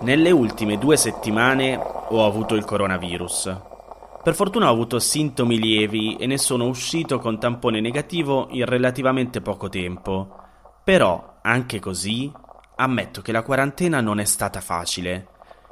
Nelle 0.00 0.30
ultime 0.30 0.76
due 0.76 0.96
settimane 0.96 1.76
ho 1.76 2.26
avuto 2.26 2.54
il 2.54 2.64
coronavirus. 2.64 3.60
Per 4.22 4.34
fortuna 4.34 4.68
ho 4.68 4.72
avuto 4.72 4.98
sintomi 4.98 5.58
lievi 5.58 6.16
e 6.16 6.26
ne 6.26 6.36
sono 6.36 6.66
uscito 6.66 7.18
con 7.18 7.40
tampone 7.40 7.80
negativo 7.80 8.48
in 8.50 8.66
relativamente 8.66 9.40
poco 9.40 9.70
tempo. 9.70 10.36
Però, 10.84 11.38
anche 11.40 11.80
così, 11.80 12.30
ammetto 12.76 13.22
che 13.22 13.32
la 13.32 13.42
quarantena 13.42 14.02
non 14.02 14.20
è 14.20 14.24
stata 14.24 14.60
facile. 14.60 15.28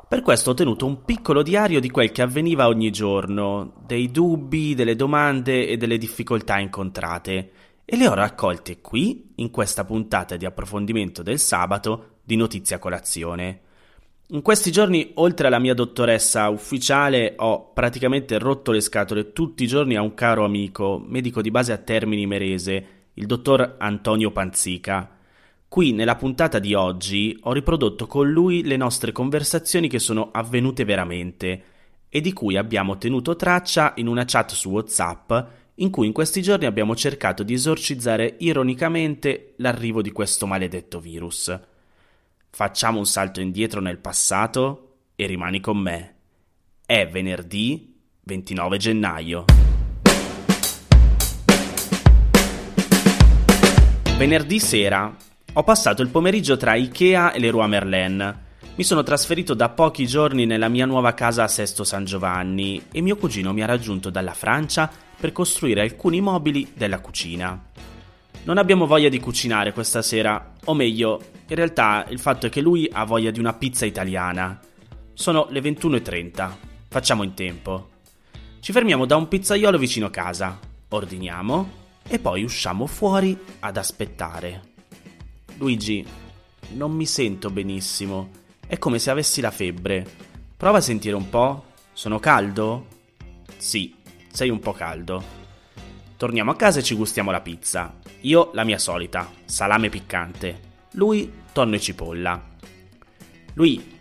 Per 0.08 0.22
questo 0.22 0.50
ho 0.50 0.54
tenuto 0.54 0.86
un 0.86 1.04
piccolo 1.04 1.42
diario 1.42 1.78
di 1.78 1.90
quel 1.90 2.10
che 2.10 2.22
avveniva 2.22 2.66
ogni 2.66 2.90
giorno, 2.90 3.74
dei 3.84 4.10
dubbi, 4.10 4.74
delle 4.74 4.96
domande 4.96 5.68
e 5.68 5.76
delle 5.76 5.98
difficoltà 5.98 6.58
incontrate, 6.58 7.52
e 7.84 7.96
le 7.96 8.08
ho 8.08 8.14
raccolte 8.14 8.80
qui, 8.80 9.32
in 9.36 9.50
questa 9.50 9.84
puntata 9.84 10.36
di 10.36 10.46
approfondimento 10.46 11.22
del 11.22 11.38
sabato 11.38 12.20
di 12.24 12.36
Notizia 12.36 12.78
Colazione. 12.78 13.60
In 14.28 14.40
questi 14.40 14.72
giorni, 14.72 15.10
oltre 15.16 15.48
alla 15.48 15.58
mia 15.58 15.74
dottoressa 15.74 16.48
ufficiale, 16.48 17.34
ho 17.36 17.72
praticamente 17.74 18.38
rotto 18.38 18.72
le 18.72 18.80
scatole 18.80 19.32
tutti 19.34 19.64
i 19.64 19.66
giorni 19.66 19.96
a 19.96 20.00
un 20.00 20.14
caro 20.14 20.46
amico, 20.46 20.98
medico 21.06 21.42
di 21.42 21.50
base 21.50 21.72
a 21.72 21.76
Termini 21.76 22.26
Merese, 22.26 22.86
il 23.12 23.26
dottor 23.26 23.74
Antonio 23.78 24.30
Panzica. 24.30 25.10
Qui, 25.68 25.92
nella 25.92 26.16
puntata 26.16 26.58
di 26.58 26.72
oggi, 26.72 27.36
ho 27.42 27.52
riprodotto 27.52 28.06
con 28.06 28.30
lui 28.30 28.64
le 28.64 28.78
nostre 28.78 29.12
conversazioni 29.12 29.90
che 29.90 29.98
sono 29.98 30.30
avvenute 30.32 30.84
veramente 30.84 31.64
e 32.08 32.22
di 32.22 32.32
cui 32.32 32.56
abbiamo 32.56 32.96
tenuto 32.96 33.36
traccia 33.36 33.92
in 33.96 34.06
una 34.06 34.24
chat 34.24 34.52
su 34.52 34.70
WhatsApp 34.70 35.32
in 35.76 35.90
cui 35.90 36.06
in 36.06 36.12
questi 36.14 36.40
giorni 36.40 36.64
abbiamo 36.64 36.96
cercato 36.96 37.42
di 37.42 37.52
esorcizzare 37.52 38.36
ironicamente 38.38 39.52
l'arrivo 39.56 40.00
di 40.00 40.12
questo 40.12 40.46
maledetto 40.46 40.98
virus. 40.98 41.72
Facciamo 42.54 43.00
un 43.00 43.04
salto 43.04 43.40
indietro 43.40 43.80
nel 43.80 43.98
passato 43.98 44.98
e 45.16 45.26
rimani 45.26 45.58
con 45.58 45.76
me. 45.76 46.14
È 46.86 47.04
venerdì 47.08 47.96
29 48.22 48.76
gennaio. 48.76 49.44
Venerdì 54.16 54.60
sera 54.60 55.16
ho 55.52 55.64
passato 55.64 56.02
il 56.02 56.10
pomeriggio 56.10 56.56
tra 56.56 56.76
Ikea 56.76 57.32
e 57.32 57.40
Leroy 57.40 57.66
Merlin. 57.66 58.42
Mi 58.76 58.84
sono 58.84 59.02
trasferito 59.02 59.54
da 59.54 59.70
pochi 59.70 60.06
giorni 60.06 60.46
nella 60.46 60.68
mia 60.68 60.86
nuova 60.86 61.12
casa 61.12 61.42
a 61.42 61.48
Sesto 61.48 61.82
San 61.82 62.04
Giovanni 62.04 62.84
e 62.92 63.00
mio 63.00 63.16
cugino 63.16 63.52
mi 63.52 63.64
ha 63.64 63.66
raggiunto 63.66 64.10
dalla 64.10 64.32
Francia 64.32 64.88
per 65.18 65.32
costruire 65.32 65.80
alcuni 65.80 66.20
mobili 66.20 66.70
della 66.72 67.00
cucina. 67.00 67.93
Non 68.44 68.58
abbiamo 68.58 68.86
voglia 68.86 69.08
di 69.08 69.20
cucinare 69.20 69.72
questa 69.72 70.02
sera, 70.02 70.52
o 70.64 70.74
meglio, 70.74 71.18
in 71.46 71.56
realtà 71.56 72.04
il 72.10 72.18
fatto 72.18 72.46
è 72.46 72.50
che 72.50 72.60
lui 72.60 72.86
ha 72.92 73.04
voglia 73.04 73.30
di 73.30 73.38
una 73.38 73.54
pizza 73.54 73.86
italiana. 73.86 74.60
Sono 75.14 75.46
le 75.48 75.60
21.30, 75.60 76.50
facciamo 76.88 77.22
in 77.22 77.32
tempo. 77.32 77.88
Ci 78.60 78.72
fermiamo 78.72 79.06
da 79.06 79.16
un 79.16 79.28
pizzaiolo 79.28 79.78
vicino 79.78 80.10
casa, 80.10 80.58
ordiniamo 80.88 81.82
e 82.06 82.18
poi 82.18 82.42
usciamo 82.44 82.86
fuori 82.86 83.34
ad 83.60 83.78
aspettare. 83.78 84.60
Luigi, 85.56 86.04
non 86.72 86.92
mi 86.92 87.06
sento 87.06 87.48
benissimo, 87.48 88.28
è 88.66 88.76
come 88.76 88.98
se 88.98 89.10
avessi 89.10 89.40
la 89.40 89.50
febbre. 89.50 90.06
Prova 90.54 90.78
a 90.78 90.82
sentire 90.82 91.16
un 91.16 91.30
po'. 91.30 91.64
Sono 91.94 92.18
caldo? 92.18 92.86
Sì, 93.56 93.94
sei 94.30 94.50
un 94.50 94.58
po' 94.58 94.72
caldo. 94.72 95.43
Torniamo 96.24 96.52
a 96.52 96.56
casa 96.56 96.78
e 96.78 96.82
ci 96.82 96.94
gustiamo 96.94 97.30
la 97.30 97.42
pizza. 97.42 97.98
Io 98.22 98.48
la 98.54 98.64
mia 98.64 98.78
solita, 98.78 99.30
salame 99.44 99.90
piccante. 99.90 100.58
Lui 100.92 101.30
tonno 101.52 101.74
e 101.74 101.80
cipolla. 101.80 102.42
Lui, 103.52 103.98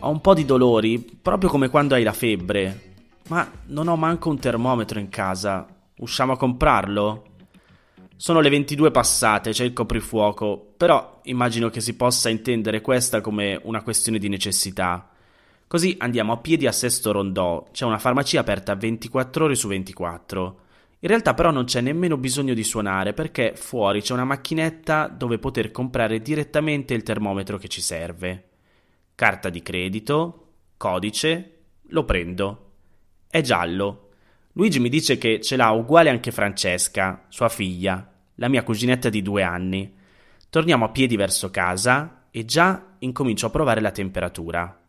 ho 0.00 0.10
un 0.10 0.20
po' 0.20 0.34
di 0.34 0.44
dolori, 0.44 0.98
proprio 0.98 1.48
come 1.48 1.70
quando 1.70 1.94
hai 1.94 2.02
la 2.02 2.12
febbre. 2.12 2.92
Ma 3.28 3.50
non 3.68 3.88
ho 3.88 3.96
manco 3.96 4.28
un 4.28 4.38
termometro 4.38 4.98
in 4.98 5.08
casa. 5.08 5.66
Usciamo 5.96 6.32
a 6.32 6.36
comprarlo? 6.36 7.24
Sono 8.16 8.40
le 8.40 8.50
22 8.50 8.90
passate, 8.90 9.52
c'è 9.52 9.64
il 9.64 9.72
coprifuoco, 9.72 10.74
però 10.76 11.20
immagino 11.22 11.70
che 11.70 11.80
si 11.80 11.96
possa 11.96 12.28
intendere 12.28 12.82
questa 12.82 13.22
come 13.22 13.58
una 13.62 13.82
questione 13.82 14.18
di 14.18 14.28
necessità. 14.28 15.08
Così 15.66 15.96
andiamo 16.00 16.34
a 16.34 16.36
piedi 16.36 16.66
a 16.66 16.72
Sesto 16.72 17.12
Rondò, 17.12 17.66
c'è 17.72 17.86
una 17.86 17.96
farmacia 17.96 18.40
aperta 18.40 18.74
24 18.74 19.46
ore 19.46 19.54
su 19.54 19.68
24. 19.68 20.62
In 21.04 21.08
realtà 21.08 21.34
però 21.34 21.50
non 21.50 21.64
c'è 21.64 21.80
nemmeno 21.80 22.16
bisogno 22.16 22.54
di 22.54 22.62
suonare 22.62 23.12
perché 23.12 23.54
fuori 23.56 24.02
c'è 24.02 24.12
una 24.12 24.24
macchinetta 24.24 25.08
dove 25.08 25.38
poter 25.38 25.72
comprare 25.72 26.22
direttamente 26.22 26.94
il 26.94 27.02
termometro 27.02 27.58
che 27.58 27.66
ci 27.66 27.80
serve. 27.80 28.50
Carta 29.16 29.48
di 29.48 29.62
credito, 29.62 30.46
codice, 30.76 31.58
lo 31.88 32.04
prendo. 32.04 32.70
È 33.26 33.40
giallo. 33.40 34.10
Luigi 34.52 34.78
mi 34.78 34.88
dice 34.88 35.18
che 35.18 35.40
ce 35.40 35.56
l'ha 35.56 35.70
uguale 35.70 36.08
anche 36.08 36.30
Francesca, 36.30 37.24
sua 37.30 37.48
figlia, 37.48 38.08
la 38.36 38.48
mia 38.48 38.62
cuginetta 38.62 39.08
di 39.08 39.22
due 39.22 39.42
anni. 39.42 39.92
Torniamo 40.50 40.84
a 40.84 40.90
piedi 40.90 41.16
verso 41.16 41.50
casa 41.50 42.26
e 42.30 42.44
già 42.44 42.94
incomincio 42.98 43.46
a 43.46 43.50
provare 43.50 43.80
la 43.80 43.90
temperatura. 43.90 44.80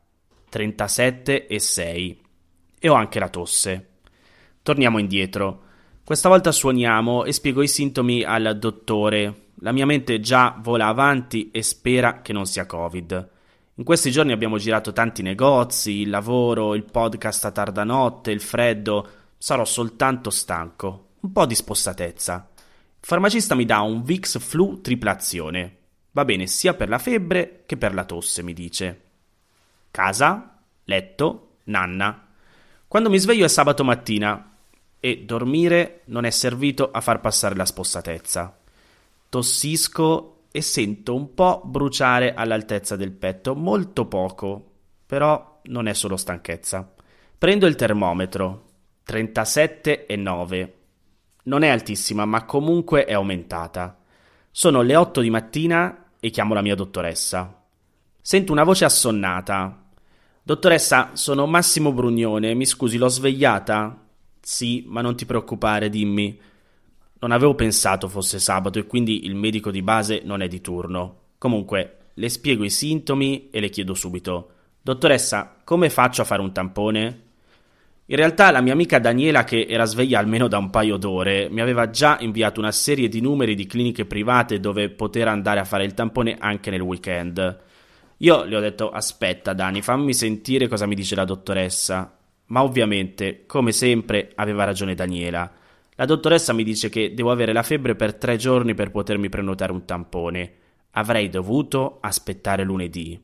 37 0.49 1.47
e 1.47 1.59
6. 1.59 2.21
E 2.77 2.87
ho 2.87 2.93
anche 2.93 3.17
la 3.17 3.29
tosse. 3.29 3.87
Torniamo 4.61 4.99
indietro. 4.99 5.71
Questa 6.05 6.27
volta 6.27 6.51
suoniamo 6.51 7.23
e 7.23 7.31
spiego 7.31 7.61
i 7.61 7.67
sintomi 7.69 8.23
al 8.23 8.57
dottore. 8.59 9.51
La 9.61 9.71
mia 9.71 9.85
mente 9.85 10.19
già 10.19 10.53
vola 10.59 10.87
avanti 10.87 11.49
e 11.49 11.63
spera 11.63 12.21
che 12.21 12.33
non 12.33 12.45
sia 12.45 12.65
Covid. 12.65 13.29
In 13.75 13.85
questi 13.85 14.11
giorni 14.11 14.33
abbiamo 14.33 14.57
girato 14.57 14.91
tanti 14.91 15.21
negozi, 15.21 16.01
il 16.01 16.09
lavoro, 16.09 16.75
il 16.75 16.83
podcast 16.83 17.45
a 17.45 17.51
tarda 17.51 17.85
notte, 17.85 18.31
il 18.31 18.41
freddo. 18.41 19.07
Sarò 19.37 19.63
soltanto 19.63 20.29
stanco. 20.29 21.11
Un 21.21 21.31
po' 21.31 21.45
di 21.45 21.55
spossatezza. 21.55 22.49
Il 22.57 22.63
farmacista 22.99 23.55
mi 23.55 23.63
dà 23.63 23.79
un 23.79 24.03
Vix 24.03 24.37
Flu 24.39 24.81
triplazione. 24.81 25.77
Va 26.11 26.25
bene 26.25 26.47
sia 26.47 26.73
per 26.73 26.89
la 26.89 26.99
febbre 26.99 27.63
che 27.65 27.77
per 27.77 27.93
la 27.93 28.03
tosse, 28.03 28.43
mi 28.43 28.51
dice. 28.51 29.01
Casa, 29.89 30.59
letto, 30.83 31.59
nanna. 31.63 32.27
Quando 32.89 33.09
mi 33.09 33.19
sveglio 33.19 33.45
è 33.45 33.47
sabato 33.47 33.85
mattina, 33.85 34.52
e 35.05 35.25
dormire 35.25 36.03
non 36.05 36.23
è 36.23 36.29
servito 36.29 36.89
a 36.89 37.01
far 37.01 37.19
passare 37.19 37.55
la 37.55 37.65
spossatezza. 37.65 38.57
Tossisco 39.27 40.43
e 40.49 40.61
sento 40.61 41.13
un 41.13 41.33
po' 41.33 41.61
bruciare 41.65 42.33
all'altezza 42.33 42.95
del 42.95 43.11
petto, 43.11 43.53
molto 43.53 44.05
poco, 44.05 44.71
però 45.05 45.59
non 45.63 45.87
è 45.87 45.93
solo 45.93 46.15
stanchezza. 46.15 46.89
Prendo 47.37 47.65
il 47.65 47.75
termometro, 47.75 48.69
37,9. 49.05 50.71
Non 51.43 51.63
è 51.63 51.67
altissima, 51.67 52.23
ma 52.23 52.45
comunque 52.45 53.03
è 53.03 53.11
aumentata. 53.11 53.97
Sono 54.51 54.81
le 54.83 54.95
8 54.95 55.19
di 55.19 55.29
mattina 55.29 56.11
e 56.17 56.29
chiamo 56.29 56.53
la 56.53 56.61
mia 56.61 56.75
dottoressa. 56.75 57.61
Sento 58.21 58.53
una 58.53 58.63
voce 58.63 58.85
assonnata. 58.85 59.83
Dottoressa, 60.41 61.09
sono 61.11 61.45
Massimo 61.45 61.91
Brugnone, 61.91 62.53
mi 62.53 62.65
scusi, 62.65 62.97
l'ho 62.97 63.09
svegliata? 63.09 63.97
Sì, 64.45 64.83
ma 64.87 64.99
non 64.99 65.15
ti 65.15 65.25
preoccupare, 65.25 65.87
dimmi. 65.87 66.37
Non 67.19 67.31
avevo 67.31 67.55
pensato 67.55 68.09
fosse 68.09 68.39
sabato 68.39 68.77
e 68.77 68.85
quindi 68.85 69.25
il 69.25 69.35
medico 69.35 69.71
di 69.71 69.81
base 69.81 70.21
non 70.25 70.41
è 70.41 70.49
di 70.49 70.59
turno. 70.59 71.19
Comunque, 71.37 71.97
le 72.15 72.27
spiego 72.27 72.65
i 72.65 72.69
sintomi 72.69 73.47
e 73.51 73.61
le 73.61 73.69
chiedo 73.69 73.93
subito. 73.93 74.49
Dottoressa, 74.81 75.61
come 75.63 75.89
faccio 75.89 76.23
a 76.23 76.25
fare 76.25 76.41
un 76.41 76.51
tampone? 76.51 77.21
In 78.07 78.17
realtà 78.17 78.51
la 78.51 78.59
mia 78.59 78.73
amica 78.73 78.99
Daniela, 78.99 79.45
che 79.45 79.65
era 79.65 79.85
sveglia 79.85 80.19
almeno 80.19 80.49
da 80.49 80.57
un 80.57 80.69
paio 80.69 80.97
d'ore, 80.97 81.47
mi 81.49 81.61
aveva 81.61 81.89
già 81.89 82.17
inviato 82.19 82.59
una 82.59 82.73
serie 82.73 83.07
di 83.07 83.21
numeri 83.21 83.55
di 83.55 83.65
cliniche 83.65 84.03
private 84.03 84.59
dove 84.59 84.89
poter 84.89 85.29
andare 85.29 85.61
a 85.61 85.65
fare 85.65 85.85
il 85.85 85.93
tampone 85.93 86.35
anche 86.37 86.69
nel 86.69 86.81
weekend. 86.81 87.61
Io 88.17 88.43
le 88.43 88.55
ho 88.57 88.59
detto 88.59 88.91
aspetta 88.91 89.53
Dani, 89.53 89.81
fammi 89.81 90.13
sentire 90.13 90.67
cosa 90.67 90.85
mi 90.85 90.95
dice 90.95 91.15
la 91.15 91.23
dottoressa. 91.23 92.17
Ma 92.53 92.61
ovviamente, 92.61 93.45
come 93.47 93.71
sempre, 93.71 94.31
aveva 94.35 94.63
ragione 94.63 94.93
Daniela. 94.93 95.51
La 95.95 96.05
dottoressa 96.05 96.53
mi 96.53 96.63
dice 96.63 96.87
che 96.87 97.15
devo 97.15 97.31
avere 97.31 97.51
la 97.51 97.63
febbre 97.63 97.95
per 97.95 98.13
tre 98.13 98.37
giorni 98.37 98.75
per 98.75 98.91
potermi 98.91 99.27
prenotare 99.27 99.71
un 99.71 99.85
tampone. 99.85 100.53
Avrei 100.91 101.29
dovuto 101.29 101.97
aspettare 101.99 102.63
lunedì. 102.63 103.19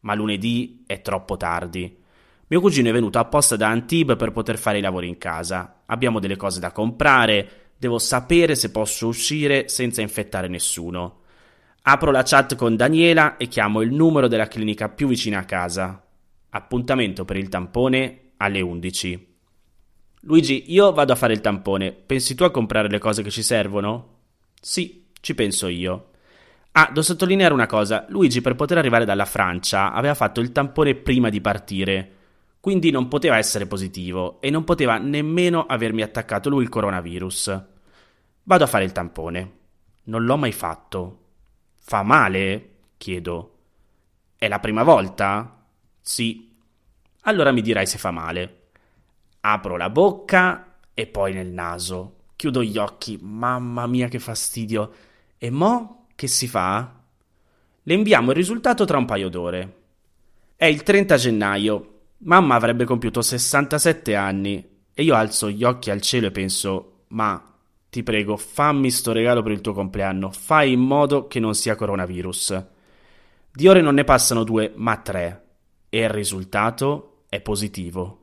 Ma 0.00 0.14
lunedì 0.14 0.82
è 0.88 1.02
troppo 1.02 1.36
tardi. 1.36 2.02
Mio 2.48 2.60
cugino 2.60 2.88
è 2.88 2.92
venuto 2.92 3.20
apposta 3.20 3.54
da 3.54 3.68
Antibes 3.68 4.16
per 4.16 4.32
poter 4.32 4.58
fare 4.58 4.78
i 4.78 4.82
lavori 4.82 5.06
in 5.06 5.18
casa. 5.18 5.82
Abbiamo 5.86 6.18
delle 6.18 6.36
cose 6.36 6.58
da 6.58 6.72
comprare, 6.72 7.48
devo 7.78 8.00
sapere 8.00 8.56
se 8.56 8.72
posso 8.72 9.06
uscire 9.06 9.68
senza 9.68 10.02
infettare 10.02 10.48
nessuno. 10.48 11.20
Apro 11.82 12.10
la 12.10 12.24
chat 12.24 12.56
con 12.56 12.74
Daniela 12.74 13.36
e 13.36 13.46
chiamo 13.46 13.82
il 13.82 13.92
numero 13.92 14.26
della 14.26 14.48
clinica 14.48 14.88
più 14.88 15.06
vicina 15.06 15.38
a 15.38 15.44
casa. 15.44 16.04
Appuntamento 16.50 17.24
per 17.24 17.36
il 17.36 17.48
tampone 17.48 18.18
alle 18.44 18.60
11. 18.60 19.32
Luigi, 20.20 20.72
io 20.72 20.92
vado 20.92 21.12
a 21.12 21.16
fare 21.16 21.32
il 21.32 21.40
tampone. 21.40 21.92
Pensi 21.92 22.34
tu 22.34 22.44
a 22.44 22.50
comprare 22.50 22.88
le 22.88 22.98
cose 22.98 23.22
che 23.22 23.30
ci 23.30 23.42
servono? 23.42 24.12
Sì, 24.60 25.06
ci 25.20 25.34
penso 25.34 25.66
io. 25.66 26.10
Ah, 26.72 26.86
devo 26.88 27.02
sottolineare 27.02 27.54
una 27.54 27.66
cosa. 27.66 28.06
Luigi, 28.08 28.40
per 28.40 28.54
poter 28.54 28.78
arrivare 28.78 29.04
dalla 29.04 29.26
Francia, 29.26 29.92
aveva 29.92 30.14
fatto 30.14 30.40
il 30.40 30.52
tampone 30.52 30.94
prima 30.94 31.28
di 31.28 31.40
partire. 31.40 32.12
Quindi 32.60 32.90
non 32.90 33.08
poteva 33.08 33.36
essere 33.36 33.66
positivo 33.66 34.40
e 34.40 34.50
non 34.50 34.64
poteva 34.64 34.96
nemmeno 34.98 35.66
avermi 35.66 36.02
attaccato 36.02 36.48
lui 36.48 36.62
il 36.62 36.70
coronavirus. 36.70 37.62
Vado 38.42 38.64
a 38.64 38.66
fare 38.66 38.84
il 38.84 38.92
tampone. 38.92 39.52
Non 40.04 40.24
l'ho 40.24 40.36
mai 40.36 40.52
fatto. 40.52 41.18
Fa 41.78 42.02
male? 42.02 42.70
chiedo. 42.96 43.58
È 44.36 44.48
la 44.48 44.60
prima 44.60 44.82
volta? 44.82 45.64
Sì. 46.00 46.43
Allora 47.26 47.52
mi 47.52 47.62
dirai 47.62 47.86
se 47.86 47.98
fa 47.98 48.10
male. 48.10 48.62
Apro 49.40 49.76
la 49.76 49.90
bocca 49.90 50.76
e 50.92 51.06
poi 51.06 51.32
nel 51.32 51.48
naso. 51.48 52.16
Chiudo 52.36 52.62
gli 52.62 52.76
occhi. 52.76 53.18
Mamma 53.20 53.86
mia 53.86 54.08
che 54.08 54.18
fastidio. 54.18 54.92
E 55.38 55.50
mo 55.50 56.06
che 56.14 56.26
si 56.26 56.46
fa? 56.46 57.00
Le 57.82 57.94
inviamo 57.94 58.30
il 58.30 58.36
risultato 58.36 58.84
tra 58.84 58.98
un 58.98 59.06
paio 59.06 59.28
d'ore. 59.28 59.76
È 60.56 60.66
il 60.66 60.82
30 60.82 61.16
gennaio. 61.16 61.90
Mamma 62.18 62.54
avrebbe 62.54 62.84
compiuto 62.84 63.22
67 63.22 64.14
anni 64.14 64.72
e 64.92 65.02
io 65.02 65.14
alzo 65.14 65.50
gli 65.50 65.64
occhi 65.64 65.90
al 65.90 66.00
cielo 66.02 66.26
e 66.26 66.30
penso: 66.30 67.04
Ma 67.08 67.42
ti 67.88 68.02
prego, 68.02 68.36
fammi 68.36 68.90
sto 68.90 69.12
regalo 69.12 69.42
per 69.42 69.52
il 69.52 69.60
tuo 69.62 69.72
compleanno. 69.72 70.30
Fai 70.30 70.72
in 70.72 70.80
modo 70.80 71.26
che 71.26 71.40
non 71.40 71.54
sia 71.54 71.74
coronavirus. 71.74 72.64
Di 73.50 73.66
ore 73.66 73.80
non 73.80 73.94
ne 73.94 74.04
passano 74.04 74.44
due, 74.44 74.72
ma 74.76 74.96
tre. 74.98 75.42
E 75.88 76.00
il 76.00 76.10
risultato 76.10 77.13
è 77.34 77.40
positivo. 77.40 78.20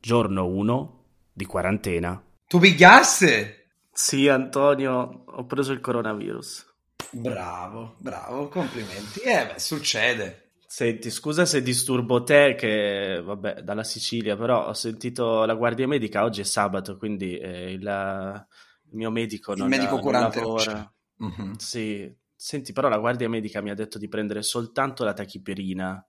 Giorno 0.00 0.46
1 0.46 1.04
di 1.30 1.44
quarantena. 1.44 2.22
Tu 2.46 2.58
pigliasse? 2.58 3.66
Sì, 3.92 4.28
Antonio, 4.28 5.24
ho 5.26 5.44
preso 5.44 5.72
il 5.72 5.80
coronavirus. 5.80 6.66
Bravo, 7.10 7.96
bravo, 7.98 8.48
complimenti. 8.48 9.20
Eh, 9.20 9.46
beh, 9.46 9.58
succede. 9.58 10.52
Senti, 10.66 11.10
scusa 11.10 11.44
se 11.44 11.60
disturbo 11.60 12.22
te, 12.22 12.54
che 12.54 13.20
vabbè, 13.22 13.60
dalla 13.60 13.84
Sicilia, 13.84 14.36
però 14.36 14.68
ho 14.68 14.72
sentito 14.72 15.44
la 15.44 15.54
guardia 15.54 15.86
medica, 15.86 16.24
oggi 16.24 16.40
è 16.40 16.44
sabato, 16.44 16.96
quindi 16.96 17.36
eh, 17.36 17.72
il, 17.72 17.82
il, 17.82 18.96
mio 18.96 19.10
medico 19.10 19.54
non, 19.54 19.70
il 19.70 19.76
medico 19.76 19.96
non 19.96 20.02
curante 20.02 20.40
lavora. 20.40 20.94
Mm-hmm. 21.22 21.52
Sì, 21.56 22.10
senti, 22.34 22.72
però 22.72 22.88
la 22.88 22.98
guardia 22.98 23.28
medica 23.28 23.60
mi 23.60 23.68
ha 23.68 23.74
detto 23.74 23.98
di 23.98 24.08
prendere 24.08 24.40
soltanto 24.40 25.04
la 25.04 25.12
tachipirina. 25.12 26.02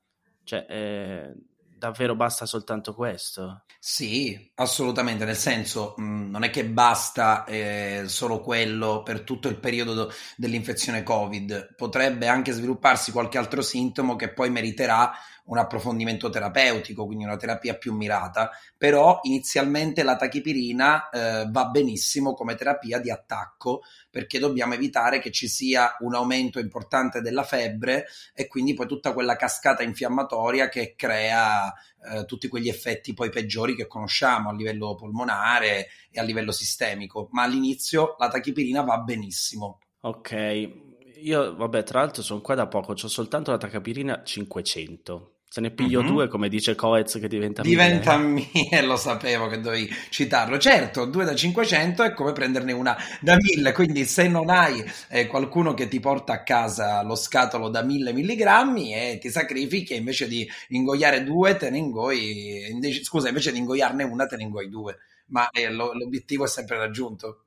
Cioè, 0.44 0.66
eh, 0.69 1.36
davvero 1.81 2.16
basta 2.16 2.45
soltanto 2.45 2.94
questo? 2.94 3.63
Sì, 3.80 4.51
assolutamente, 4.56 5.25
nel 5.25 5.36
senso 5.36 5.95
mh, 5.98 6.30
non 6.30 6.44
è 6.44 6.51
che 6.51 6.63
basta 6.63 7.44
eh, 7.45 8.04
solo 8.06 8.39
quello 8.39 9.01
per 9.01 9.22
tutto 9.22 9.48
il 9.48 9.57
periodo 9.57 10.12
dell'infezione 10.38 11.01
Covid, 11.01 11.74
potrebbe 11.75 12.28
anche 12.28 12.51
svilupparsi 12.51 13.12
qualche 13.12 13.39
altro 13.39 13.63
sintomo 13.63 14.16
che 14.16 14.31
poi 14.31 14.51
meriterà 14.51 15.12
un 15.46 15.58
approfondimento 15.58 16.30
terapeutico, 16.30 17.06
quindi 17.06 17.24
una 17.24 17.38
terapia 17.38 17.76
più 17.76 17.94
mirata, 17.94 18.52
però 18.78 19.20
inizialmente 19.24 20.04
la 20.04 20.16
tachipirina 20.16 21.10
eh, 21.10 21.48
va 21.50 21.66
benissimo 21.66 22.34
come 22.34 22.56
terapia 22.56 23.00
di 23.00 23.10
attacco 23.10 23.82
perché 24.10 24.40
dobbiamo 24.40 24.74
evitare 24.74 25.20
che 25.20 25.32
ci 25.32 25.48
sia 25.48 25.96
un 26.00 26.16
aumento 26.16 26.60
importante 26.60 27.22
della 27.22 27.44
febbre 27.44 28.08
e 28.34 28.48
quindi 28.48 28.74
poi 28.74 28.88
tutta 28.88 29.14
quella 29.14 29.36
cascata 29.36 29.84
infiammatoria 29.84 30.70
che 30.70 30.94
crea 30.96 31.74
eh, 32.04 32.26
tutti 32.26 32.48
quegli 32.48 32.70
effetti 32.70 33.14
poi 33.14 33.30
peggiori 33.30 33.76
che 33.76 33.88
conosciamo 33.88 34.50
a 34.50 34.54
livello 34.54 34.96
polmonare 34.96 35.88
e 36.10 36.20
a 36.20 36.24
livello 36.24 36.52
sistemico, 36.52 37.30
ma 37.32 37.44
all'inizio 37.44 38.16
la 38.20 38.28
tachipirina 38.28 38.82
va 38.82 38.98
benissimo. 39.00 39.80
Ok, 40.02 40.91
io 41.21 41.56
vabbè 41.56 41.83
tra 41.83 42.00
l'altro 42.00 42.21
sono 42.23 42.41
qua 42.41 42.56
da 42.56 42.68
poco, 42.68 42.94
ho 42.94 43.07
soltanto 43.07 43.51
la 43.51 43.57
tachipirina 43.57 44.23
500 44.23 45.35
Se 45.47 45.62
ne 45.62 45.71
piglio 45.71 46.01
mm-hmm. 46.01 46.12
due, 46.12 46.27
come 46.27 46.50
dice 46.50 46.75
Coez, 46.75 47.19
che 47.19 47.27
diventa 47.27 47.62
Diventa 47.62 48.18
mille, 48.18 48.81
lo 48.85 48.95
sapevo 48.95 49.47
che 49.47 49.59
dovevi 49.59 49.89
citarlo. 50.09 50.57
Certo, 50.57 51.06
due 51.06 51.25
da 51.25 51.35
500 51.35 52.03
è 52.03 52.13
come 52.13 52.31
prenderne 52.31 52.71
una 52.71 52.97
da 53.19 53.35
1000, 53.35 53.71
quindi 53.73 54.06
se 54.06 54.27
non 54.27 54.50
hai 54.50 54.83
eh, 55.09 55.27
qualcuno 55.27 55.73
che 55.73 55.88
ti 55.88 56.00
porta 56.00 56.33
a 56.33 56.44
casa 56.44 57.03
lo 57.03 57.15
scatolo 57.15 57.69
da 57.69 57.83
1000 57.83 58.13
milligrammi 58.13 58.94
e 58.94 59.18
ti 59.19 59.29
sacrifichi, 59.29 59.95
invece 59.95 60.27
di 60.27 60.50
ingoiare 60.69 61.23
due, 61.23 61.57
te 61.57 61.69
ne 61.69 61.77
ingoi, 61.77 62.69
invece, 62.69 63.03
scusa, 63.03 63.27
invece 63.27 63.51
di 63.51 63.57
ingoiarne 63.57 64.03
una, 64.03 64.25
te 64.25 64.38
ne 64.38 64.44
ingoi 64.44 64.69
due. 64.69 64.97
Ma 65.27 65.50
eh, 65.50 65.69
lo, 65.69 65.94
l'obiettivo 65.94 66.45
è 66.45 66.47
sempre 66.47 66.77
raggiunto. 66.77 67.45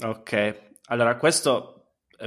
Ok, 0.00 0.54
allora 0.86 1.16
questo 1.16 1.77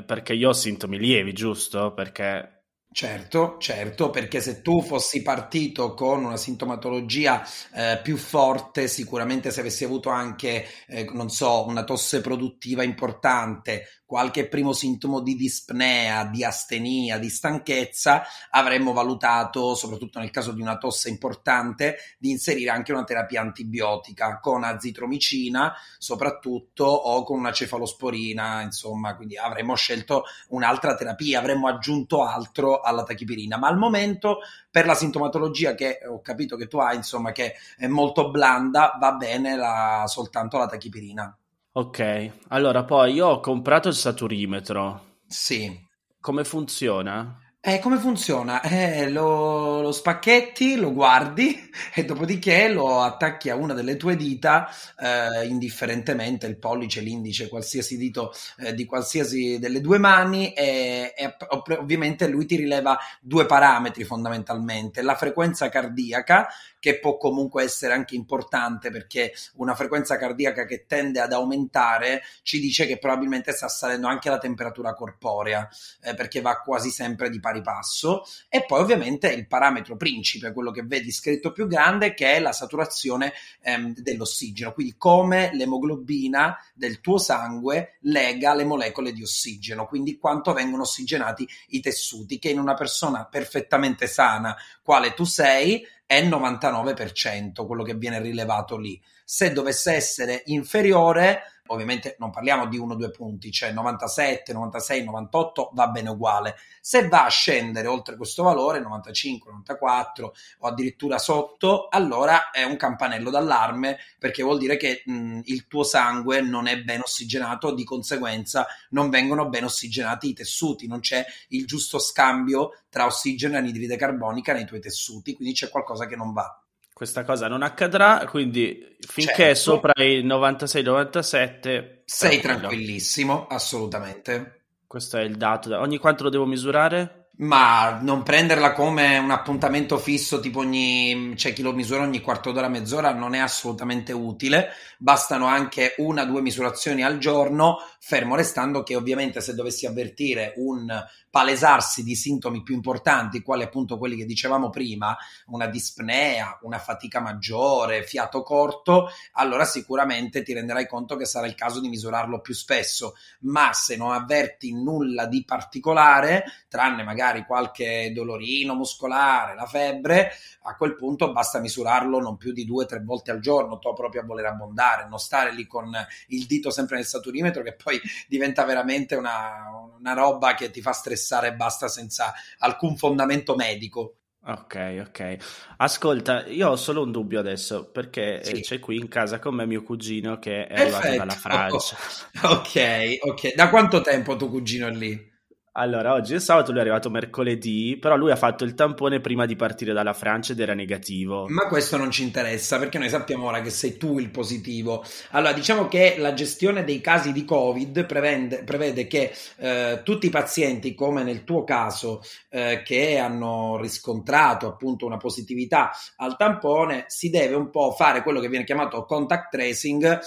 perché 0.06 0.34
io 0.34 0.50
ho 0.50 0.54
sintomi 0.54 0.98
lievi, 0.98 1.34
giusto? 1.34 1.94
Perché 1.94 2.61
Certo, 2.94 3.56
certo, 3.58 4.10
perché 4.10 4.42
se 4.42 4.62
tu 4.62 4.82
fossi 4.82 5.22
partito 5.22 5.94
con 5.94 6.26
una 6.26 6.36
sintomatologia 6.36 7.42
eh, 7.74 8.02
più 8.04 8.18
forte, 8.18 8.90
sicuramente 8.90 9.50
se 9.50 9.62
avessi 9.62 9.86
avuto 9.86 10.10
anche, 10.10 10.66
eh, 10.88 11.10
non 11.14 11.30
so, 11.30 11.66
una 11.68 11.86
tosse 11.86 12.20
produttiva 12.20 12.84
importante, 12.84 14.02
qualche 14.06 14.50
primo 14.50 14.74
sintomo 14.74 15.22
di 15.22 15.36
dispnea, 15.36 16.26
di 16.26 16.44
astenia, 16.44 17.18
di 17.18 17.30
stanchezza, 17.30 18.24
avremmo 18.50 18.92
valutato, 18.92 19.74
soprattutto 19.74 20.20
nel 20.20 20.30
caso 20.30 20.52
di 20.52 20.60
una 20.60 20.78
tosse 20.78 21.08
importante, 21.08 21.96
di 22.20 22.30
inserire 22.30 22.72
anche 22.72 22.92
una 22.92 23.06
terapia 23.06 23.40
antibiotica 23.40 24.38
con 24.42 24.66
azitromicina, 24.66 25.74
soprattutto, 25.98 26.84
o 26.84 27.24
con 27.24 27.40
una 27.40 27.54
cefalosporina, 27.54 28.62
insomma, 28.64 29.16
quindi 29.16 29.38
avremmo 29.38 29.76
scelto 29.76 30.26
un'altra 30.50 30.94
terapia, 30.96 31.40
avremmo 31.40 31.70
aggiunto 31.70 32.22
altro 32.26 32.81
alla 32.82 33.04
tachipirina, 33.04 33.58
ma 33.58 33.68
al 33.68 33.78
momento 33.78 34.40
per 34.70 34.86
la 34.86 34.96
sintomatologia 34.96 35.76
che 35.76 36.00
ho 36.08 36.22
capito 36.22 36.56
che 36.58 36.68
tu 36.68 36.78
hai, 36.78 36.96
insomma, 36.96 37.32
che 37.32 37.54
è 37.78 37.88
molto 37.88 38.30
blanda, 38.30 38.98
va 39.00 39.14
bene 39.14 39.56
la, 39.56 40.04
soltanto 40.08 40.58
la 40.58 40.68
tachipirina. 40.68 41.36
Ok, 41.74 42.32
allora 42.50 42.84
poi 42.84 43.14
io 43.14 43.28
ho 43.28 43.40
comprato 43.40 43.88
il 43.88 43.96
saturimetro. 43.96 45.20
Sì. 45.26 45.88
Come 46.20 46.44
funziona? 46.44 47.40
Eh, 47.64 47.78
come 47.78 48.00
funziona? 48.00 48.60
Eh, 48.64 49.08
lo, 49.12 49.82
lo, 49.82 49.92
spacchetti, 49.92 50.78
lo 50.78 50.92
guardi 50.92 51.70
e 51.94 52.04
dopodiché 52.04 52.68
lo 52.70 53.02
attacchi 53.02 53.52
a 53.52 53.56
una 53.56 53.76
delle 53.76 53.98
tue 53.98 54.16
dita, 54.16 54.68
eh, 54.98 55.46
indifferentemente 55.46 56.48
il 56.48 56.58
pollice, 56.58 57.02
l'indice, 57.02 57.50
qualsiasi 57.50 57.98
dito 57.98 58.34
eh, 58.58 58.74
di 58.74 58.86
qualsiasi 58.86 59.60
delle 59.60 59.80
due 59.80 60.00
mani 60.00 60.54
e, 60.54 61.14
e, 61.16 61.36
ovviamente 61.78 62.28
lui 62.28 62.48
ti 62.48 62.56
rileva 62.56 62.98
due 63.20 63.46
parametri 63.46 64.06
fondamentalmente, 64.06 65.04
la 65.04 65.16
frequenza 65.16 65.70
cardiaca 65.70 66.48
che 66.80 67.00
può 67.00 67.16
comunque 67.18 67.64
essere 67.64 67.94
anche 67.94 68.16
importante 68.16 68.90
perché 68.90 69.34
una 69.58 69.76
frequenza 69.76 70.18
cardiaca 70.18 70.66
che 70.66 70.86
tende 70.88 71.20
ad 71.20 71.32
aumentare 71.32 72.24
ci 72.42 72.60
dice 72.60 72.88
che 72.88 72.98
probabilmente 72.98 73.52
sta 73.52 73.68
salendo 73.68 74.08
anche 74.08 74.32
la 74.32 74.40
temperatura 74.40 74.96
corporea 74.96 75.70
eh, 76.02 76.16
perché 76.16 76.42
va 76.42 76.60
quasi 76.60 76.90
sempre 76.90 77.30
di 77.30 77.40
pari 77.40 77.51
passo. 77.60 78.24
E 78.48 78.64
poi 78.64 78.80
ovviamente 78.80 79.28
il 79.34 79.48
parametro 79.48 79.98
principe, 79.98 80.54
quello 80.54 80.72
che 80.72 80.84
vedi 80.84 81.12
scritto 81.12 81.52
più 81.52 81.68
grande 81.68 82.14
che 82.14 82.36
è 82.36 82.40
la 82.40 82.54
saturazione 82.54 83.34
ehm, 83.62 83.96
dell'ossigeno, 83.96 84.72
quindi 84.72 84.96
come 84.98 85.50
l'emoglobina 85.54 86.58
del 86.74 87.02
tuo 87.02 87.18
sangue 87.18 87.98
lega 88.04 88.54
le 88.54 88.64
molecole 88.64 89.12
di 89.12 89.22
ossigeno, 89.22 89.88
quindi 89.88 90.18
quanto 90.18 90.54
vengono 90.54 90.84
ossigenati 90.84 91.46
i 91.70 91.82
tessuti 91.82 92.40
che 92.40 92.50
in 92.50 92.60
una 92.60 92.76
persona 92.76 93.26
perfettamente 93.26 94.08
sana 94.08 94.56
quale 94.82 95.14
tu 95.14 95.26
sei 95.26 95.86
è 96.06 96.22
99% 96.22 97.66
quello 97.66 97.84
che 97.84 97.96
viene 97.96 98.20
rilevato 98.20 98.78
lì. 98.78 99.02
Se 99.24 99.54
dovesse 99.54 99.94
essere 99.94 100.44
inferiore, 100.48 101.51
ovviamente 101.68 102.16
non 102.20 102.32
parliamo 102.32 102.68
di 102.68 102.78
uno 102.78 102.94
o 102.94 102.96
due 102.98 103.12
punti, 103.12 103.52
cioè 103.52 103.72
97, 103.72 104.54
96, 104.54 105.04
98 105.04 105.72
va 105.74 105.88
bene 105.88 106.10
uguale. 106.10 106.56
Se 106.82 107.08
va 107.08 107.26
a 107.26 107.30
scendere 107.30 107.88
oltre 107.88 108.16
questo 108.16 108.44
valore, 108.44 108.80
95, 108.80 109.52
94 109.52 110.34
o 110.60 110.68
addirittura 110.68 111.18
sotto, 111.18 111.88
allora 111.90 112.52
è 112.52 112.64
un 112.64 112.76
campanello 112.78 113.30
d'allarme 113.30 113.98
perché 114.18 114.44
vuol 114.44 114.58
dire 114.58 114.78
che 114.78 115.04
mh, 115.06 115.42
il 115.46 115.68
tuo 115.68 115.84
sangue 115.84 116.42
non 116.42 116.68
è 116.68 116.82
ben 116.82 117.02
ossigenato, 117.02 117.74
di 117.74 117.84
conseguenza 117.84 118.66
non 118.90 119.10
vengono 119.10 119.48
ben 119.50 119.64
ossigenati 119.64 120.30
i 120.30 120.34
tessuti, 120.34 120.88
non 120.88 121.00
c'è 121.00 121.26
il 121.50 121.66
giusto 121.66 122.00
scambio 122.00 122.80
tra 122.90 123.06
ossigeno 123.06 123.56
e 123.56 123.58
anidride 123.58 123.96
carbonica 123.96 124.54
nei 124.54 124.66
tuoi 124.66 124.82
tessuti, 124.82 125.34
quindi 125.34 125.54
c'è 125.54 125.70
qualcosa 125.70 126.06
che 126.06 126.16
non 126.16 126.34
va 126.34 126.61
questa 127.02 127.24
cosa 127.24 127.48
non 127.48 127.64
accadrà, 127.64 128.26
quindi 128.30 128.96
finché 129.00 129.56
certo. 129.56 129.60
sopra 129.60 129.92
i 130.04 130.24
96-97 130.24 132.02
sei 132.06 132.40
tranquillissimo, 132.40 133.48
assolutamente. 133.48 134.66
Questo 134.86 135.18
è 135.18 135.24
il 135.24 135.36
dato. 135.36 135.76
Ogni 135.80 135.98
quanto 135.98 136.22
lo 136.22 136.30
devo 136.30 136.46
misurare? 136.46 137.21
Ma 137.42 137.98
non 138.00 138.22
prenderla 138.22 138.72
come 138.72 139.18
un 139.18 139.32
appuntamento 139.32 139.98
fisso, 139.98 140.40
tipo 140.40 140.60
ogni, 140.60 141.30
c'è 141.32 141.36
cioè 141.36 141.54
chi 141.54 141.64
lo 141.64 141.74
misura 141.74 142.04
ogni 142.04 142.22
quarto 142.22 142.52
d'ora, 142.52 142.68
mezz'ora, 142.68 143.14
non 143.14 143.34
è 143.34 143.40
assolutamente 143.40 144.12
utile. 144.14 144.70
Bastano 145.00 145.48
anche 145.48 145.96
una 145.98 146.22
o 146.22 146.26
due 146.26 146.42
misurazioni 146.42 147.02
al 147.02 147.18
giorno, 147.18 147.78
fermo 148.00 148.36
restando 148.36 148.84
che 148.84 148.96
ovviamente 148.96 149.42
se 149.42 149.56
dovessi 149.56 149.88
avvertire 149.88 150.54
un 150.58 151.04
palesarsi 151.32 152.04
di 152.04 152.14
sintomi 152.14 152.62
più 152.62 152.76
importanti, 152.76 153.42
quali 153.42 153.64
appunto 153.64 153.98
quelli 153.98 154.18
che 154.18 154.26
dicevamo 154.26 154.70
prima, 154.70 155.18
una 155.48 155.66
dispnea, 155.66 156.60
una 156.62 156.78
fatica 156.78 157.22
maggiore, 157.22 158.04
fiato 158.04 158.44
corto, 158.44 159.10
allora 159.34 159.64
sicuramente 159.64 160.44
ti 160.44 160.54
renderai 160.54 160.86
conto 160.86 161.16
che 161.16 161.26
sarà 161.26 161.48
il 161.48 161.56
caso 161.56 161.80
di 161.80 161.90
misurarlo 161.90 162.42
più 162.42 162.54
spesso. 162.54 163.16
Ma 163.42 163.72
se 163.74 163.96
non 163.96 164.12
avverti 164.12 164.74
nulla 164.74 165.26
di 165.26 165.44
particolare, 165.44 166.44
tranne 166.68 167.02
magari 167.04 167.31
qualche 167.46 168.12
dolorino 168.14 168.76
muscolare, 168.76 169.56
la 169.56 169.66
febbre, 169.66 170.32
a 170.64 170.76
quel 170.76 170.96
punto 170.96 171.32
basta 171.32 171.60
misurarlo 171.60 172.20
non 172.20 172.38
più 172.38 172.52
di 172.52 172.66
due 172.66 172.84
o 172.84 172.88
tre 172.88 173.00
volte 173.00 173.32
al 173.32 173.40
giorno, 173.40 173.80
to 173.80 173.94
proprio 173.94 174.22
a 174.22 174.26
voler 174.26 174.46
abbondare, 174.46 175.08
non 175.08 175.20
stare 175.20 175.54
lì 175.54 175.66
con 175.66 175.92
il 176.28 176.46
dito 176.46 176.70
sempre 176.70 176.98
nel 176.98 177.06
saturimetro 177.06 177.64
che 177.64 177.76
poi 177.76 178.00
diventa 178.28 178.64
veramente 178.64 179.16
una, 179.16 179.70
una 179.98 180.14
roba 180.14 180.54
che 180.54 180.70
ti 180.70 180.82
fa 180.82 180.92
stressare 180.92 181.48
e 181.48 181.54
basta 181.56 181.88
senza 181.88 182.34
alcun 182.60 182.98
fondamento 182.98 183.56
medico. 183.56 184.16
Ok, 184.44 185.04
ok. 185.08 185.38
Ascolta, 185.78 186.48
io 186.48 186.70
ho 186.70 186.76
solo 186.76 187.04
un 187.04 187.12
dubbio 187.12 187.40
adesso 187.40 187.92
perché 187.92 188.44
sì. 188.44 188.62
c'è 188.62 188.80
qui 188.80 188.98
in 188.98 189.08
casa 189.08 189.38
con 189.38 189.54
me 189.54 189.68
mio 189.68 189.84
cugino 189.84 190.40
che 190.40 190.66
è 190.66 190.74
Perfetto. 190.74 190.96
arrivato 190.96 191.18
dalla 191.18 191.32
Francia. 191.34 191.98
ok, 192.50 193.18
ok. 193.22 193.54
Da 193.54 193.70
quanto 193.70 194.02
tempo 194.02 194.36
tuo 194.36 194.50
cugino 194.50 194.88
è 194.88 194.92
lì? 194.92 195.31
Allora, 195.74 196.12
oggi 196.12 196.34
è 196.34 196.40
sabato, 196.42 196.72
lui 196.72 196.80
è 196.80 196.82
arrivato 196.82 197.10
mercoledì, 197.10 197.98
però 197.98 198.18
lui 198.18 198.30
ha 198.30 198.36
fatto 198.36 198.66
il 198.66 198.74
tampone 198.74 199.22
prima 199.22 199.46
di 199.46 199.56
partire 199.56 199.94
dalla 199.94 200.12
Francia 200.12 200.52
ed 200.52 200.60
era 200.60 200.74
negativo. 200.74 201.46
Ma 201.48 201.68
questo 201.68 201.96
non 201.96 202.12
ci 202.12 202.24
interessa 202.24 202.78
perché 202.78 202.98
noi 202.98 203.08
sappiamo 203.08 203.46
ora 203.46 203.62
che 203.62 203.70
sei 203.70 203.96
tu 203.96 204.20
il 204.20 204.32
positivo. 204.32 205.02
Allora, 205.30 205.54
diciamo 205.54 205.88
che 205.88 206.16
la 206.18 206.34
gestione 206.34 206.84
dei 206.84 207.00
casi 207.00 207.32
di 207.32 207.46
Covid 207.46 208.06
prevede, 208.06 208.66
prevede 208.66 209.08
che 209.08 209.32
eh, 209.60 210.02
tutti 210.04 210.26
i 210.26 210.30
pazienti, 210.30 210.94
come 210.94 211.24
nel 211.24 211.46
tuo 211.46 211.64
caso, 211.64 212.22
eh, 212.50 212.82
che 212.84 213.18
hanno 213.18 213.78
riscontrato 213.80 214.68
appunto 214.68 215.06
una 215.06 215.16
positività 215.16 215.92
al 216.18 216.36
tampone, 216.36 217.06
si 217.08 217.30
deve 217.30 217.56
un 217.56 217.70
po' 217.70 217.94
fare 217.94 218.24
quello 218.24 218.42
che 218.42 218.50
viene 218.50 218.66
chiamato 218.66 219.06
contact 219.06 219.52
tracing, 219.52 220.04
eh, 220.04 220.20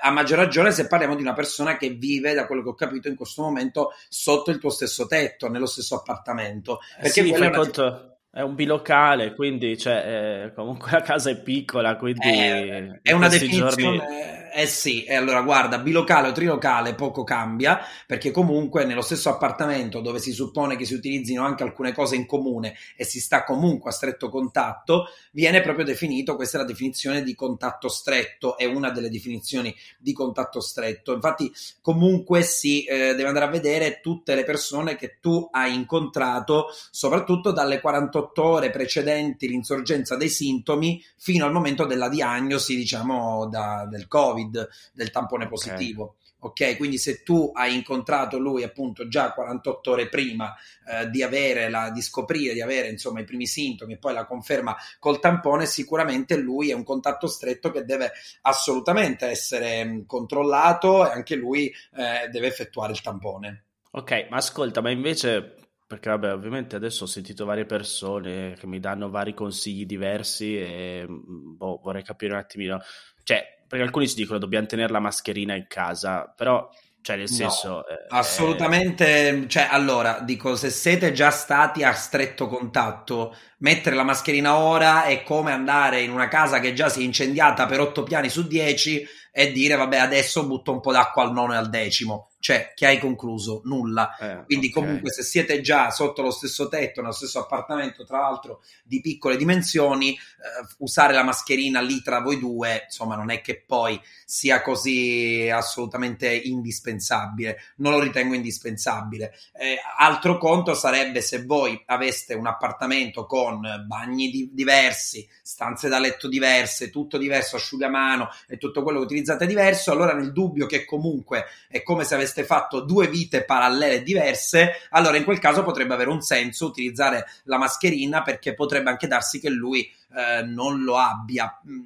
a 0.00 0.12
maggior 0.12 0.38
ragione 0.38 0.70
se 0.70 0.86
parliamo 0.86 1.16
di 1.16 1.22
una 1.22 1.32
persona 1.32 1.76
che 1.76 1.88
vive, 1.90 2.34
da 2.34 2.46
quello 2.46 2.62
che 2.62 2.68
ho 2.68 2.74
capito 2.74 3.08
in 3.08 3.16
questo 3.16 3.42
momento, 3.42 3.94
sotto 4.08 4.52
il 4.52 4.58
tuo 4.60 4.70
stesso 4.70 4.90
stesso 4.92 5.06
tetto, 5.06 5.48
nello 5.48 5.66
stesso 5.66 5.96
appartamento. 5.96 6.78
Eh 6.98 7.02
perché 7.02 7.24
sì, 7.24 7.32
fai 7.32 7.46
una... 7.48 7.56
conto, 7.56 8.18
è 8.30 8.40
un 8.42 8.54
bilocale, 8.54 9.34
quindi 9.34 9.76
cioè, 9.76 10.44
eh, 10.44 10.52
comunque 10.54 10.90
la 10.92 11.02
casa 11.02 11.30
è 11.30 11.40
piccola, 11.40 11.96
quindi... 11.96 12.28
Eh, 12.28 13.00
è 13.02 13.12
una 13.12 13.28
definizione... 13.28 13.74
Giorni 13.74 14.41
eh 14.52 14.66
sì, 14.66 15.04
e 15.04 15.14
allora 15.14 15.42
guarda, 15.42 15.78
bilocale 15.78 16.28
o 16.28 16.32
trilocale 16.32 16.94
poco 16.94 17.24
cambia, 17.24 17.80
perché 18.06 18.30
comunque 18.30 18.84
nello 18.84 19.00
stesso 19.00 19.30
appartamento 19.30 20.00
dove 20.00 20.18
si 20.18 20.32
suppone 20.32 20.76
che 20.76 20.84
si 20.84 20.94
utilizzino 20.94 21.44
anche 21.44 21.62
alcune 21.62 21.92
cose 21.92 22.16
in 22.16 22.26
comune 22.26 22.74
e 22.96 23.04
si 23.04 23.20
sta 23.20 23.44
comunque 23.44 23.90
a 23.90 23.92
stretto 23.92 24.28
contatto, 24.28 25.06
viene 25.32 25.60
proprio 25.60 25.84
definito, 25.84 26.36
questa 26.36 26.58
è 26.58 26.60
la 26.60 26.66
definizione 26.66 27.22
di 27.22 27.34
contatto 27.34 27.88
stretto, 27.88 28.56
è 28.56 28.64
una 28.64 28.90
delle 28.90 29.08
definizioni 29.08 29.74
di 29.98 30.12
contatto 30.12 30.60
stretto. 30.60 31.12
Infatti 31.12 31.50
comunque 31.80 32.42
si 32.42 32.84
eh, 32.84 33.14
deve 33.14 33.26
andare 33.26 33.46
a 33.46 33.50
vedere 33.50 34.00
tutte 34.00 34.34
le 34.34 34.44
persone 34.44 34.96
che 34.96 35.18
tu 35.20 35.48
hai 35.50 35.74
incontrato, 35.74 36.66
soprattutto 36.90 37.52
dalle 37.52 37.80
48 37.80 38.42
ore 38.42 38.70
precedenti 38.70 39.48
l'insorgenza 39.48 40.16
dei 40.16 40.28
sintomi 40.28 41.02
fino 41.16 41.44
al 41.44 41.52
momento 41.52 41.84
della 41.84 42.08
diagnosi, 42.08 42.76
diciamo, 42.76 43.46
da, 43.48 43.86
del 43.88 44.08
Covid. 44.08 44.41
Covid 44.42 44.68
del 44.92 45.10
tampone 45.10 45.48
positivo. 45.48 46.16
Okay. 46.38 46.70
Ok, 46.72 46.76
quindi 46.76 46.98
se 46.98 47.22
tu 47.22 47.52
hai 47.54 47.72
incontrato 47.72 48.36
lui 48.36 48.64
appunto 48.64 49.06
già 49.06 49.32
48 49.32 49.90
ore 49.92 50.08
prima 50.08 50.52
eh, 50.88 51.08
di 51.08 51.22
avere 51.22 51.70
la, 51.70 51.90
di 51.90 52.02
scoprire 52.02 52.52
di 52.52 52.60
avere 52.60 52.88
insomma 52.88 53.20
i 53.20 53.24
primi 53.24 53.46
sintomi 53.46 53.92
e 53.92 53.98
poi 53.98 54.12
la 54.12 54.26
conferma 54.26 54.76
col 54.98 55.20
tampone, 55.20 55.66
sicuramente 55.66 56.36
lui 56.36 56.70
è 56.70 56.74
un 56.74 56.82
contatto 56.82 57.28
stretto 57.28 57.70
che 57.70 57.84
deve 57.84 58.10
assolutamente 58.40 59.26
essere 59.26 59.84
mh, 59.84 60.06
controllato 60.06 61.06
e 61.06 61.12
anche 61.12 61.36
lui 61.36 61.72
eh, 61.94 62.28
deve 62.28 62.48
effettuare 62.48 62.90
il 62.90 63.00
tampone. 63.00 63.66
Ok, 63.92 64.26
ma 64.28 64.38
ascolta, 64.38 64.80
ma 64.80 64.90
invece 64.90 65.54
perché 65.92 66.08
vabbè, 66.08 66.32
ovviamente 66.32 66.74
adesso 66.74 67.04
ho 67.04 67.06
sentito 67.06 67.44
varie 67.44 67.66
persone 67.66 68.54
che 68.58 68.66
mi 68.66 68.80
danno 68.80 69.10
vari 69.10 69.34
consigli 69.34 69.84
diversi 69.84 70.58
e 70.58 71.06
boh, 71.06 71.80
vorrei 71.84 72.02
capire 72.02 72.32
un 72.32 72.38
attimino, 72.38 72.80
cioè 73.22 73.61
perché 73.72 73.86
alcuni 73.86 74.06
si 74.06 74.16
dicono 74.16 74.38
dobbiamo 74.38 74.66
tenere 74.66 74.92
la 74.92 75.00
mascherina 75.00 75.54
in 75.54 75.64
casa, 75.66 76.30
però 76.36 76.68
cioè, 77.00 77.16
nel 77.16 77.30
senso. 77.30 77.68
No, 77.68 77.86
eh, 77.86 78.04
assolutamente. 78.10 79.46
Cioè, 79.48 79.66
allora, 79.70 80.20
dico, 80.20 80.56
se 80.56 80.68
siete 80.68 81.12
già 81.12 81.30
stati 81.30 81.82
a 81.82 81.94
stretto 81.94 82.48
contatto, 82.48 83.34
mettere 83.60 83.96
la 83.96 84.02
mascherina 84.02 84.58
ora 84.58 85.04
è 85.04 85.22
come 85.22 85.52
andare 85.52 86.02
in 86.02 86.10
una 86.10 86.28
casa 86.28 86.60
che 86.60 86.74
già 86.74 86.90
si 86.90 87.00
è 87.00 87.04
incendiata 87.04 87.64
per 87.64 87.80
otto 87.80 88.02
piani 88.02 88.28
su 88.28 88.46
dieci 88.46 89.02
e 89.32 89.52
dire, 89.52 89.76
vabbè, 89.76 89.96
adesso 89.96 90.46
butto 90.46 90.70
un 90.72 90.80
po' 90.80 90.92
d'acqua 90.92 91.22
al 91.22 91.32
nono 91.32 91.54
e 91.54 91.56
al 91.56 91.70
decimo 91.70 92.31
cioè 92.42 92.72
che 92.74 92.86
hai 92.86 92.98
concluso 92.98 93.60
nulla. 93.66 94.16
Eh, 94.16 94.44
Quindi 94.46 94.66
okay. 94.66 94.82
comunque 94.82 95.12
se 95.12 95.22
siete 95.22 95.60
già 95.60 95.90
sotto 95.92 96.22
lo 96.22 96.32
stesso 96.32 96.66
tetto, 96.66 97.00
nello 97.00 97.12
stesso 97.12 97.38
appartamento, 97.38 98.04
tra 98.04 98.18
l'altro 98.18 98.64
di 98.82 99.00
piccole 99.00 99.36
dimensioni, 99.36 100.10
eh, 100.10 100.74
usare 100.78 101.14
la 101.14 101.22
mascherina 101.22 101.80
lì 101.80 102.02
tra 102.02 102.18
voi 102.18 102.40
due, 102.40 102.82
insomma, 102.86 103.14
non 103.14 103.30
è 103.30 103.40
che 103.40 103.62
poi 103.64 103.98
sia 104.24 104.60
così 104.60 105.48
assolutamente 105.52 106.34
indispensabile. 106.34 107.60
Non 107.76 107.92
lo 107.92 108.00
ritengo 108.00 108.34
indispensabile. 108.34 109.38
Eh, 109.52 109.76
altro 109.98 110.36
conto 110.38 110.74
sarebbe 110.74 111.20
se 111.20 111.44
voi 111.44 111.80
aveste 111.86 112.34
un 112.34 112.48
appartamento 112.48 113.24
con 113.24 113.60
bagni 113.86 114.30
di- 114.30 114.50
diversi, 114.52 115.28
stanze 115.42 115.88
da 115.88 116.00
letto 116.00 116.26
diverse, 116.26 116.90
tutto 116.90 117.18
diverso, 117.18 117.54
asciugamano 117.54 118.30
e 118.48 118.58
tutto 118.58 118.82
quello 118.82 118.98
che 118.98 119.04
utilizzate 119.04 119.46
diverso, 119.46 119.92
allora 119.92 120.12
nel 120.12 120.32
dubbio 120.32 120.66
che 120.66 120.84
comunque 120.84 121.44
è 121.68 121.84
come 121.84 122.02
se 122.02 122.16
aveste 122.16 122.30
avreste 122.32 122.44
fatto 122.44 122.80
due 122.80 123.08
vite 123.08 123.44
parallele 123.44 124.02
diverse, 124.02 124.86
allora 124.90 125.16
in 125.16 125.24
quel 125.24 125.38
caso 125.38 125.62
potrebbe 125.62 125.94
avere 125.94 126.10
un 126.10 126.22
senso 126.22 126.66
utilizzare 126.66 127.26
la 127.44 127.58
mascherina 127.58 128.22
perché 128.22 128.54
potrebbe 128.54 128.90
anche 128.90 129.06
darsi 129.06 129.38
che 129.38 129.50
lui 129.50 129.88
eh, 130.16 130.42
non 130.42 130.82
lo 130.82 130.96
abbia. 130.96 131.60
Mm, 131.68 131.84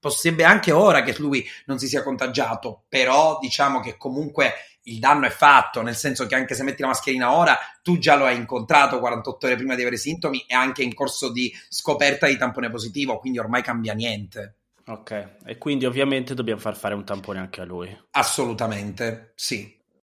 possibile 0.00 0.44
anche 0.44 0.72
ora 0.72 1.02
che 1.02 1.14
lui 1.18 1.44
non 1.66 1.78
si 1.78 1.88
sia 1.88 2.02
contagiato, 2.02 2.84
però 2.88 3.38
diciamo 3.40 3.80
che 3.80 3.96
comunque 3.96 4.54
il 4.84 5.00
danno 5.00 5.26
è 5.26 5.30
fatto, 5.30 5.82
nel 5.82 5.96
senso 5.96 6.26
che 6.26 6.36
anche 6.36 6.54
se 6.54 6.62
metti 6.62 6.80
la 6.80 6.88
mascherina 6.88 7.34
ora, 7.34 7.58
tu 7.82 7.98
già 7.98 8.14
lo 8.14 8.24
hai 8.24 8.36
incontrato 8.36 9.00
48 9.00 9.46
ore 9.46 9.56
prima 9.56 9.74
di 9.74 9.80
avere 9.80 9.96
sintomi 9.96 10.44
e 10.46 10.54
anche 10.54 10.84
in 10.84 10.94
corso 10.94 11.32
di 11.32 11.52
scoperta 11.68 12.28
di 12.28 12.36
tampone 12.36 12.70
positivo, 12.70 13.18
quindi 13.18 13.40
ormai 13.40 13.62
cambia 13.62 13.94
niente. 13.94 14.54
Ok, 14.88 15.38
e 15.44 15.58
quindi 15.58 15.84
ovviamente 15.84 16.34
dobbiamo 16.34 16.60
far 16.60 16.76
fare 16.76 16.94
un 16.94 17.04
tampone 17.04 17.40
anche 17.40 17.60
a 17.60 17.64
lui. 17.64 17.96
Assolutamente, 18.12 19.32
sì. 19.34 19.74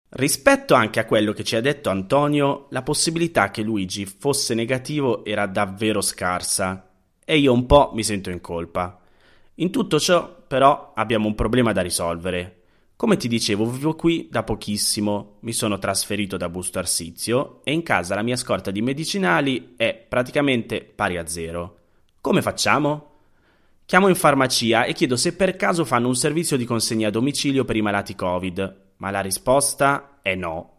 Rispetto 0.10 0.74
anche 0.74 1.00
a 1.00 1.06
quello 1.06 1.34
che 1.34 1.44
ci 1.44 1.56
ha 1.56 1.62
detto 1.62 1.90
Antonio, 1.90 2.68
la 2.70 2.82
possibilità 2.82 3.52
che 3.52 3.64
Luigi 3.64 4.06
fosse 4.06 4.54
negativo 4.54 5.26
era 5.26 5.46
davvero 5.46 6.02
scarsa 6.02 6.90
e 7.24 7.38
io 7.38 7.52
un 7.54 7.66
po' 7.66 7.92
mi 7.94 8.04
sento 8.04 8.30
in 8.30 8.40
colpa. 8.40 9.00
In 9.56 9.72
tutto 9.72 10.00
ciò, 10.00 10.44
però, 10.48 10.94
abbiamo 10.96 11.28
un 11.28 11.36
problema 11.36 11.74
da 11.74 11.82
risolvere. 11.82 12.58
Come 12.96 13.18
ti 13.18 13.28
dicevo, 13.28 13.70
vivo 13.70 13.96
qui 13.96 14.28
da 14.30 14.44
pochissimo, 14.44 15.38
mi 15.42 15.54
sono 15.54 15.80
trasferito 15.80 16.38
da 16.38 16.50
Busto 16.50 16.80
Arsizio 16.80 17.60
e 17.64 17.74
in 17.74 17.84
casa 17.84 18.16
la 18.16 18.22
mia 18.22 18.36
scorta 18.36 18.72
di 18.72 18.82
medicinali 18.82 19.74
è 19.76 19.94
praticamente 20.08 20.82
pari 20.82 21.18
a 21.18 21.28
zero. 21.28 21.80
Come 22.22 22.42
facciamo? 22.42 23.11
Chiamo 23.92 24.08
in 24.08 24.16
farmacia 24.16 24.86
e 24.86 24.94
chiedo 24.94 25.18
se 25.18 25.36
per 25.36 25.58
caso 25.58 25.84
fanno 25.84 26.08
un 26.08 26.16
servizio 26.16 26.56
di 26.56 26.64
consegna 26.64 27.10
a 27.10 27.12
domicilio 27.12 27.66
per 27.66 27.76
i 27.76 27.82
malati 27.82 28.16
Covid, 28.16 28.76
ma 28.96 29.12
la 29.12 29.20
risposta 29.20 30.20
è 30.22 30.34
no. 30.34 30.78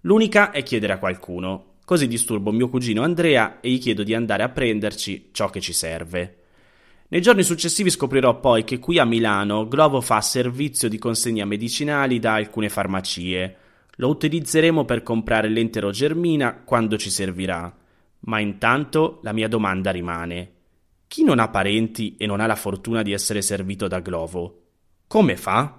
L'unica 0.00 0.50
è 0.50 0.64
chiedere 0.64 0.94
a 0.94 0.98
qualcuno. 0.98 1.74
Così 1.84 2.08
disturbo 2.08 2.50
mio 2.50 2.68
cugino 2.68 3.04
Andrea 3.04 3.60
e 3.60 3.70
gli 3.70 3.78
chiedo 3.78 4.02
di 4.02 4.12
andare 4.12 4.42
a 4.42 4.48
prenderci 4.48 5.28
ciò 5.30 5.50
che 5.50 5.60
ci 5.60 5.72
serve. 5.72 6.38
Nei 7.06 7.22
giorni 7.22 7.44
successivi 7.44 7.90
scoprirò 7.90 8.40
poi 8.40 8.64
che 8.64 8.80
qui 8.80 8.98
a 8.98 9.04
Milano 9.04 9.68
Glovo 9.68 10.00
fa 10.00 10.20
servizio 10.20 10.88
di 10.88 10.98
consegna 10.98 11.44
medicinali 11.44 12.18
da 12.18 12.34
alcune 12.34 12.68
farmacie. 12.68 13.56
Lo 13.98 14.08
utilizzeremo 14.08 14.84
per 14.84 15.04
comprare 15.04 15.48
l'entero 15.48 15.92
germina 15.92 16.60
quando 16.64 16.98
ci 16.98 17.10
servirà. 17.10 17.72
Ma 18.22 18.40
intanto 18.40 19.20
la 19.22 19.32
mia 19.32 19.46
domanda 19.46 19.92
rimane. 19.92 20.56
Chi 21.08 21.24
non 21.24 21.38
ha 21.38 21.48
parenti 21.48 22.16
e 22.18 22.26
non 22.26 22.38
ha 22.38 22.46
la 22.46 22.54
fortuna 22.54 23.00
di 23.00 23.12
essere 23.12 23.40
servito 23.40 23.88
da 23.88 24.00
Glovo, 24.00 24.64
come 25.06 25.38
fa? 25.38 25.74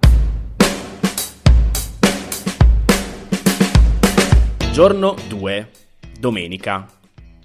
Giorno 4.72 5.14
2. 5.28 5.70
Domenica. 6.18 6.84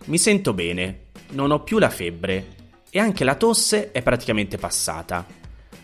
Mi 0.05 0.17
sento 0.17 0.55
bene, 0.55 1.09
non 1.33 1.51
ho 1.51 1.61
più 1.61 1.77
la 1.77 1.91
febbre 1.91 2.55
e 2.89 2.97
anche 2.97 3.23
la 3.23 3.35
tosse 3.35 3.91
è 3.91 4.01
praticamente 4.01 4.57
passata. 4.57 5.23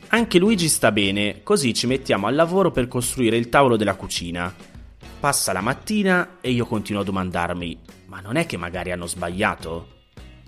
Anche 0.07 0.39
Luigi 0.39 0.69
sta 0.69 0.91
bene, 0.91 1.43
così 1.43 1.71
ci 1.75 1.85
mettiamo 1.85 2.25
al 2.25 2.33
lavoro 2.33 2.71
per 2.71 2.87
costruire 2.87 3.37
il 3.37 3.49
tavolo 3.49 3.77
della 3.77 3.93
cucina. 3.93 4.51
Passa 5.19 5.53
la 5.53 5.61
mattina 5.61 6.37
e 6.41 6.49
io 6.49 6.65
continuo 6.65 7.03
a 7.03 7.05
domandarmi, 7.05 7.79
ma 8.07 8.21
non 8.21 8.37
è 8.37 8.47
che 8.47 8.57
magari 8.57 8.91
hanno 8.91 9.05
sbagliato? 9.05 9.99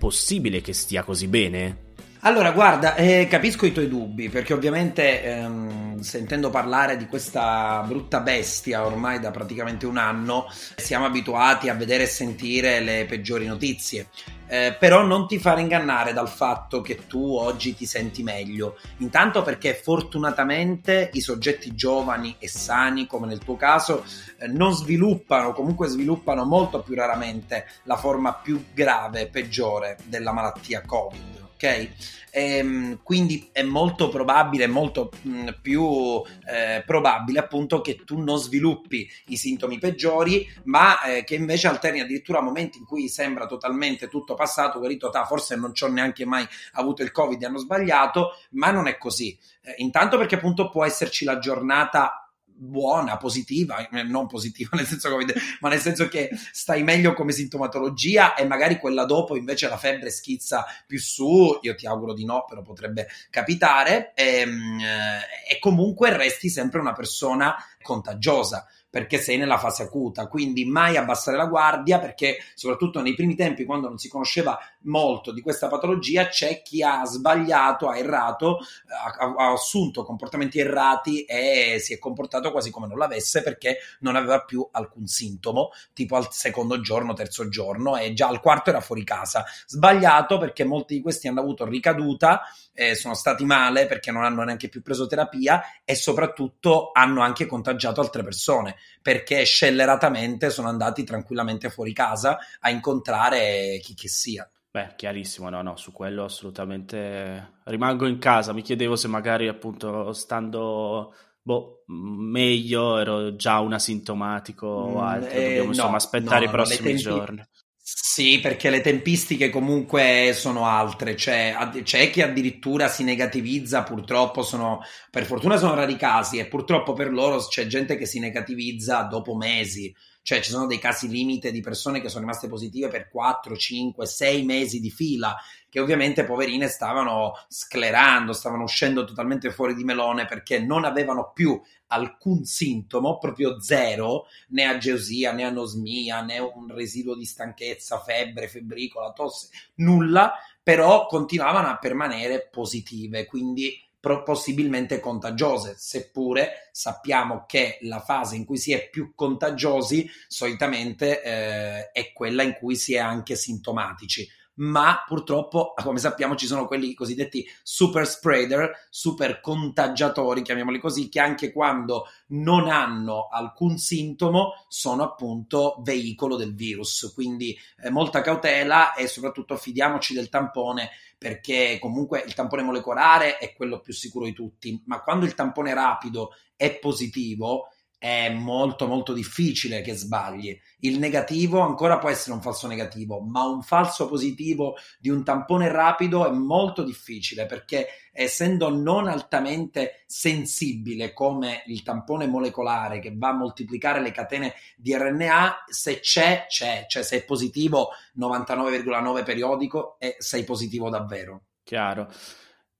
Possibile 0.04 0.60
che 0.60 0.74
stia 0.74 1.02
così 1.02 1.28
bene? 1.28 1.92
Allora, 2.20 2.52
guarda, 2.52 2.94
eh, 2.94 3.26
capisco 3.26 3.64
i 3.64 3.72
tuoi 3.72 3.88
dubbi, 3.88 4.28
perché 4.28 4.52
ovviamente 4.52 5.22
ehm, 5.22 6.00
sentendo 6.00 6.50
parlare 6.50 6.98
di 6.98 7.06
questa 7.06 7.82
brutta 7.88 8.20
bestia 8.20 8.84
ormai 8.84 9.18
da 9.18 9.30
praticamente 9.30 9.86
un 9.86 9.96
anno, 9.96 10.44
siamo 10.76 11.06
abituati 11.06 11.70
a 11.70 11.74
vedere 11.74 12.02
e 12.02 12.06
sentire 12.06 12.80
le 12.80 13.06
peggiori 13.08 13.46
notizie. 13.46 14.08
Eh, 14.46 14.76
però 14.78 15.02
non 15.02 15.26
ti 15.26 15.38
fare 15.38 15.62
ingannare 15.62 16.12
dal 16.12 16.28
fatto 16.28 16.80
che 16.80 17.06
tu 17.06 17.36
oggi 17.36 17.74
ti 17.74 17.86
senti 17.86 18.22
meglio. 18.22 18.76
Intanto 18.98 19.42
perché 19.42 19.74
fortunatamente 19.74 21.10
i 21.12 21.20
soggetti 21.20 21.74
giovani 21.74 22.36
e 22.38 22.48
sani, 22.48 23.06
come 23.06 23.26
nel 23.26 23.38
tuo 23.38 23.56
caso, 23.56 24.04
eh, 24.38 24.46
non 24.46 24.72
sviluppano, 24.74 25.52
comunque 25.52 25.88
sviluppano 25.88 26.44
molto 26.44 26.80
più 26.80 26.94
raramente 26.94 27.66
la 27.84 27.96
forma 27.96 28.34
più 28.34 28.66
grave, 28.72 29.28
peggiore 29.28 29.96
della 30.04 30.32
malattia 30.32 30.82
Covid 30.84 31.43
ok? 31.54 31.88
Ehm, 32.30 33.00
quindi 33.02 33.48
è 33.52 33.62
molto 33.62 34.08
probabile, 34.08 34.66
molto 34.66 35.10
mh, 35.22 35.50
più 35.62 36.20
eh, 36.46 36.82
probabile 36.84 37.38
appunto 37.38 37.80
che 37.80 38.02
tu 38.04 38.20
non 38.20 38.38
sviluppi 38.38 39.08
i 39.26 39.36
sintomi 39.36 39.78
peggiori, 39.78 40.46
ma 40.64 41.00
eh, 41.02 41.24
che 41.24 41.36
invece 41.36 41.68
alterni 41.68 42.00
addirittura 42.00 42.40
momenti 42.40 42.78
in 42.78 42.84
cui 42.84 43.08
sembra 43.08 43.46
totalmente 43.46 44.08
tutto 44.08 44.34
passato, 44.34 44.80
guarito, 44.80 45.10
ta, 45.10 45.24
forse 45.24 45.54
non 45.54 45.74
ci 45.74 45.84
ho 45.84 45.88
neanche 45.88 46.26
mai 46.26 46.44
avuto 46.72 47.02
il 47.02 47.12
Covid 47.12 47.40
e 47.40 47.46
hanno 47.46 47.58
sbagliato, 47.58 48.30
ma 48.50 48.72
non 48.72 48.88
è 48.88 48.98
così. 48.98 49.38
Eh, 49.62 49.74
intanto 49.78 50.18
perché 50.18 50.34
appunto 50.34 50.68
può 50.70 50.84
esserci 50.84 51.24
la 51.24 51.38
giornata 51.38 52.23
buona, 52.56 53.16
positiva, 53.16 53.88
eh, 53.88 54.02
non 54.02 54.26
positiva 54.26 54.70
nel 54.76 54.86
senso 54.86 55.10
Covid, 55.10 55.34
ma 55.60 55.68
nel 55.68 55.80
senso 55.80 56.08
che 56.08 56.30
stai 56.52 56.82
meglio 56.82 57.12
come 57.12 57.32
sintomatologia 57.32 58.34
e 58.34 58.44
magari 58.46 58.78
quella 58.78 59.04
dopo 59.04 59.36
invece 59.36 59.68
la 59.68 59.76
febbre 59.76 60.10
schizza 60.10 60.64
più 60.86 60.98
su, 60.98 61.58
io 61.62 61.74
ti 61.74 61.86
auguro 61.86 62.14
di 62.14 62.24
no, 62.24 62.44
però 62.46 62.62
potrebbe 62.62 63.08
capitare, 63.30 64.12
e, 64.14 64.38
ehm, 64.40 64.80
eh, 64.80 65.54
e 65.54 65.58
comunque 65.58 66.16
resti 66.16 66.48
sempre 66.48 66.80
una 66.80 66.92
persona 66.92 67.56
contagiosa 67.82 68.66
perché 68.94 69.18
sei 69.18 69.38
nella 69.38 69.58
fase 69.58 69.82
acuta, 69.82 70.28
quindi 70.28 70.64
mai 70.66 70.96
abbassare 70.96 71.36
la 71.36 71.46
guardia 71.46 71.98
perché 71.98 72.38
soprattutto 72.54 73.00
nei 73.00 73.14
primi 73.14 73.34
tempi 73.34 73.64
quando 73.64 73.88
non 73.88 73.98
si 73.98 74.08
conosceva 74.08 74.56
molto 74.82 75.32
di 75.32 75.40
questa 75.40 75.66
patologia 75.66 76.28
c'è 76.28 76.62
chi 76.62 76.80
ha 76.80 77.04
sbagliato, 77.04 77.88
ha 77.88 77.98
errato, 77.98 78.60
ha, 78.86 79.34
ha 79.36 79.50
assunto 79.50 80.04
comportamenti 80.04 80.60
errati 80.60 81.24
e 81.24 81.80
si 81.80 81.92
è 81.92 81.98
comportato 81.98 82.52
quasi 82.52 82.70
come 82.70 82.86
non 82.86 82.96
l'avesse 82.96 83.42
perché 83.42 83.78
non 83.98 84.14
aveva 84.14 84.44
più 84.44 84.64
alcun 84.70 85.08
sintomo, 85.08 85.70
tipo 85.92 86.14
al 86.14 86.28
secondo 86.30 86.80
giorno, 86.80 87.14
terzo 87.14 87.48
giorno 87.48 87.96
e 87.96 88.12
già 88.12 88.28
al 88.28 88.40
quarto 88.40 88.70
era 88.70 88.80
fuori 88.80 89.02
casa. 89.02 89.44
Sbagliato 89.66 90.38
perché 90.38 90.62
molti 90.62 90.94
di 90.94 91.00
questi 91.02 91.26
hanno 91.26 91.40
avuto 91.40 91.64
ricaduta, 91.64 92.42
eh, 92.72 92.94
sono 92.94 93.14
stati 93.14 93.44
male 93.44 93.86
perché 93.86 94.12
non 94.12 94.22
hanno 94.22 94.44
neanche 94.44 94.68
più 94.68 94.82
preso 94.82 95.08
terapia 95.08 95.62
e 95.84 95.96
soprattutto 95.96 96.90
hanno 96.92 97.22
anche 97.22 97.46
contagiato 97.46 98.00
altre 98.00 98.22
persone 98.22 98.76
perché 99.02 99.44
scelleratamente 99.44 100.50
sono 100.50 100.68
andati 100.68 101.04
tranquillamente 101.04 101.70
fuori 101.70 101.92
casa 101.92 102.38
a 102.60 102.70
incontrare 102.70 103.78
chi 103.82 103.94
che 103.94 104.08
sia. 104.08 104.48
Beh, 104.70 104.94
chiarissimo, 104.96 105.50
no, 105.50 105.62
no, 105.62 105.76
su 105.76 105.92
quello 105.92 106.24
assolutamente 106.24 107.60
rimango 107.64 108.06
in 108.06 108.18
casa. 108.18 108.52
Mi 108.52 108.62
chiedevo 108.62 108.96
se 108.96 109.06
magari 109.06 109.46
appunto 109.46 110.12
stando 110.12 111.14
boh, 111.40 111.84
meglio 111.86 112.98
ero 112.98 113.36
già 113.36 113.60
un 113.60 113.72
asintomatico 113.74 114.66
o 114.66 115.00
mm, 115.00 115.04
altro. 115.04 115.28
Dobbiamo 115.28 115.62
eh, 115.62 115.62
insomma 115.64 115.90
no, 115.90 115.96
aspettare 115.96 116.44
no, 116.44 116.50
i 116.50 116.52
prossimi 116.52 116.88
tempi... 116.88 117.02
giorni. 117.02 117.44
Sì, 117.86 118.40
perché 118.40 118.70
le 118.70 118.80
tempistiche 118.80 119.50
comunque 119.50 120.30
sono 120.34 120.64
altre, 120.66 121.14
c'è, 121.14 121.54
c'è, 121.82 122.08
chi 122.10 122.22
addirittura 122.22 122.88
si 122.88 123.04
negativizza, 123.04 123.82
purtroppo 123.82 124.40
sono, 124.42 124.80
per 125.10 125.26
fortuna 125.26 125.58
sono 125.58 125.74
rari 125.74 125.96
casi 125.96 126.38
e 126.38 126.46
purtroppo 126.46 126.94
per 126.94 127.12
loro 127.12 127.36
c'è 127.46 127.66
gente 127.66 127.96
che 127.96 128.06
si 128.06 128.20
negativizza 128.20 129.02
dopo 129.02 129.34
mesi, 129.36 129.94
cioè 130.24 130.40
ci 130.40 130.50
sono 130.50 130.66
dei 130.66 130.78
casi 130.78 131.06
limite 131.06 131.52
di 131.52 131.60
persone 131.60 132.00
che 132.00 132.08
sono 132.08 132.22
rimaste 132.22 132.48
positive 132.48 132.88
per 132.88 133.10
4, 133.10 133.54
5, 133.54 134.06
6 134.06 134.42
mesi 134.42 134.80
di 134.80 134.90
fila, 134.90 135.36
che 135.68 135.80
ovviamente 135.80 136.24
poverine 136.24 136.66
stavano 136.66 137.34
sclerando, 137.46 138.32
stavano 138.32 138.62
uscendo 138.62 139.04
totalmente 139.04 139.50
fuori 139.50 139.74
di 139.74 139.84
melone 139.84 140.24
perché 140.24 140.58
non 140.60 140.84
avevano 140.84 141.30
più 141.34 141.60
alcun 141.88 142.42
sintomo, 142.44 143.18
proprio 143.18 143.60
zero, 143.60 144.24
né 144.48 144.64
ageusia, 144.64 145.32
né 145.32 145.44
anosmia, 145.44 146.22
né 146.22 146.38
un 146.38 146.72
residuo 146.74 147.14
di 147.14 147.26
stanchezza, 147.26 148.00
febbre, 148.00 148.48
febbricola, 148.48 149.12
tosse, 149.12 149.50
nulla, 149.74 150.32
però 150.62 151.04
continuavano 151.04 151.68
a 151.68 151.76
permanere 151.76 152.48
positive, 152.50 153.26
quindi 153.26 153.78
possibilmente 154.22 155.00
contagiose, 155.00 155.74
seppure 155.78 156.68
sappiamo 156.72 157.44
che 157.46 157.78
la 157.82 158.00
fase 158.00 158.36
in 158.36 158.44
cui 158.44 158.58
si 158.58 158.72
è 158.72 158.88
più 158.88 159.14
contagiosi 159.14 160.08
solitamente 160.28 161.22
eh, 161.22 161.90
è 161.92 162.12
quella 162.12 162.42
in 162.42 162.54
cui 162.54 162.76
si 162.76 162.94
è 162.94 162.98
anche 162.98 163.36
sintomatici 163.36 164.28
ma 164.56 165.02
purtroppo, 165.06 165.74
come 165.82 165.98
sappiamo, 165.98 166.36
ci 166.36 166.46
sono 166.46 166.66
quelli 166.66 166.94
cosiddetti 166.94 167.46
super 167.62 168.06
spreader, 168.06 168.86
super 168.90 169.40
contagiatori, 169.40 170.42
chiamiamoli 170.42 170.78
così, 170.78 171.08
che 171.08 171.20
anche 171.20 171.52
quando 171.52 172.06
non 172.28 172.68
hanno 172.68 173.28
alcun 173.30 173.78
sintomo 173.78 174.64
sono 174.68 175.02
appunto 175.02 175.76
veicolo 175.82 176.36
del 176.36 176.54
virus. 176.54 177.12
Quindi 177.14 177.56
eh, 177.82 177.90
molta 177.90 178.20
cautela 178.20 178.94
e 178.94 179.06
soprattutto 179.06 179.56
fidiamoci 179.56 180.14
del 180.14 180.28
tampone 180.28 180.90
perché 181.16 181.78
comunque 181.80 182.22
il 182.26 182.34
tampone 182.34 182.62
molecolare 182.62 183.38
è 183.38 183.54
quello 183.54 183.80
più 183.80 183.94
sicuro 183.94 184.26
di 184.26 184.34
tutti, 184.34 184.82
ma 184.86 185.00
quando 185.02 185.24
il 185.24 185.34
tampone 185.34 185.72
rapido 185.72 186.34
è 186.54 186.78
positivo, 186.78 187.68
è 188.04 188.28
molto 188.28 188.86
molto 188.86 189.14
difficile 189.14 189.80
che 189.80 189.94
sbagli. 189.94 190.54
Il 190.80 190.98
negativo 190.98 191.60
ancora 191.60 191.96
può 191.96 192.10
essere 192.10 192.34
un 192.34 192.42
falso 192.42 192.66
negativo, 192.66 193.20
ma 193.20 193.44
un 193.44 193.62
falso 193.62 194.06
positivo 194.08 194.76
di 194.98 195.08
un 195.08 195.24
tampone 195.24 195.72
rapido 195.72 196.26
è 196.26 196.30
molto 196.30 196.82
difficile 196.82 197.46
perché 197.46 197.86
essendo 198.12 198.68
non 198.68 199.08
altamente 199.08 200.04
sensibile 200.04 201.14
come 201.14 201.62
il 201.68 201.82
tampone 201.82 202.26
molecolare 202.26 202.98
che 202.98 203.14
va 203.16 203.28
a 203.28 203.36
moltiplicare 203.36 204.02
le 204.02 204.10
catene 204.10 204.52
di 204.76 204.94
RNA, 204.94 205.64
se 205.70 206.00
c'è, 206.00 206.44
c'è, 206.46 206.84
cioè 206.86 207.02
se 207.02 207.16
è 207.16 207.24
positivo 207.24 207.88
99,9 208.18 209.24
periodico 209.24 209.96
e 209.98 210.16
sei 210.18 210.44
positivo 210.44 210.90
davvero. 210.90 211.44
Chiaro. 211.62 212.12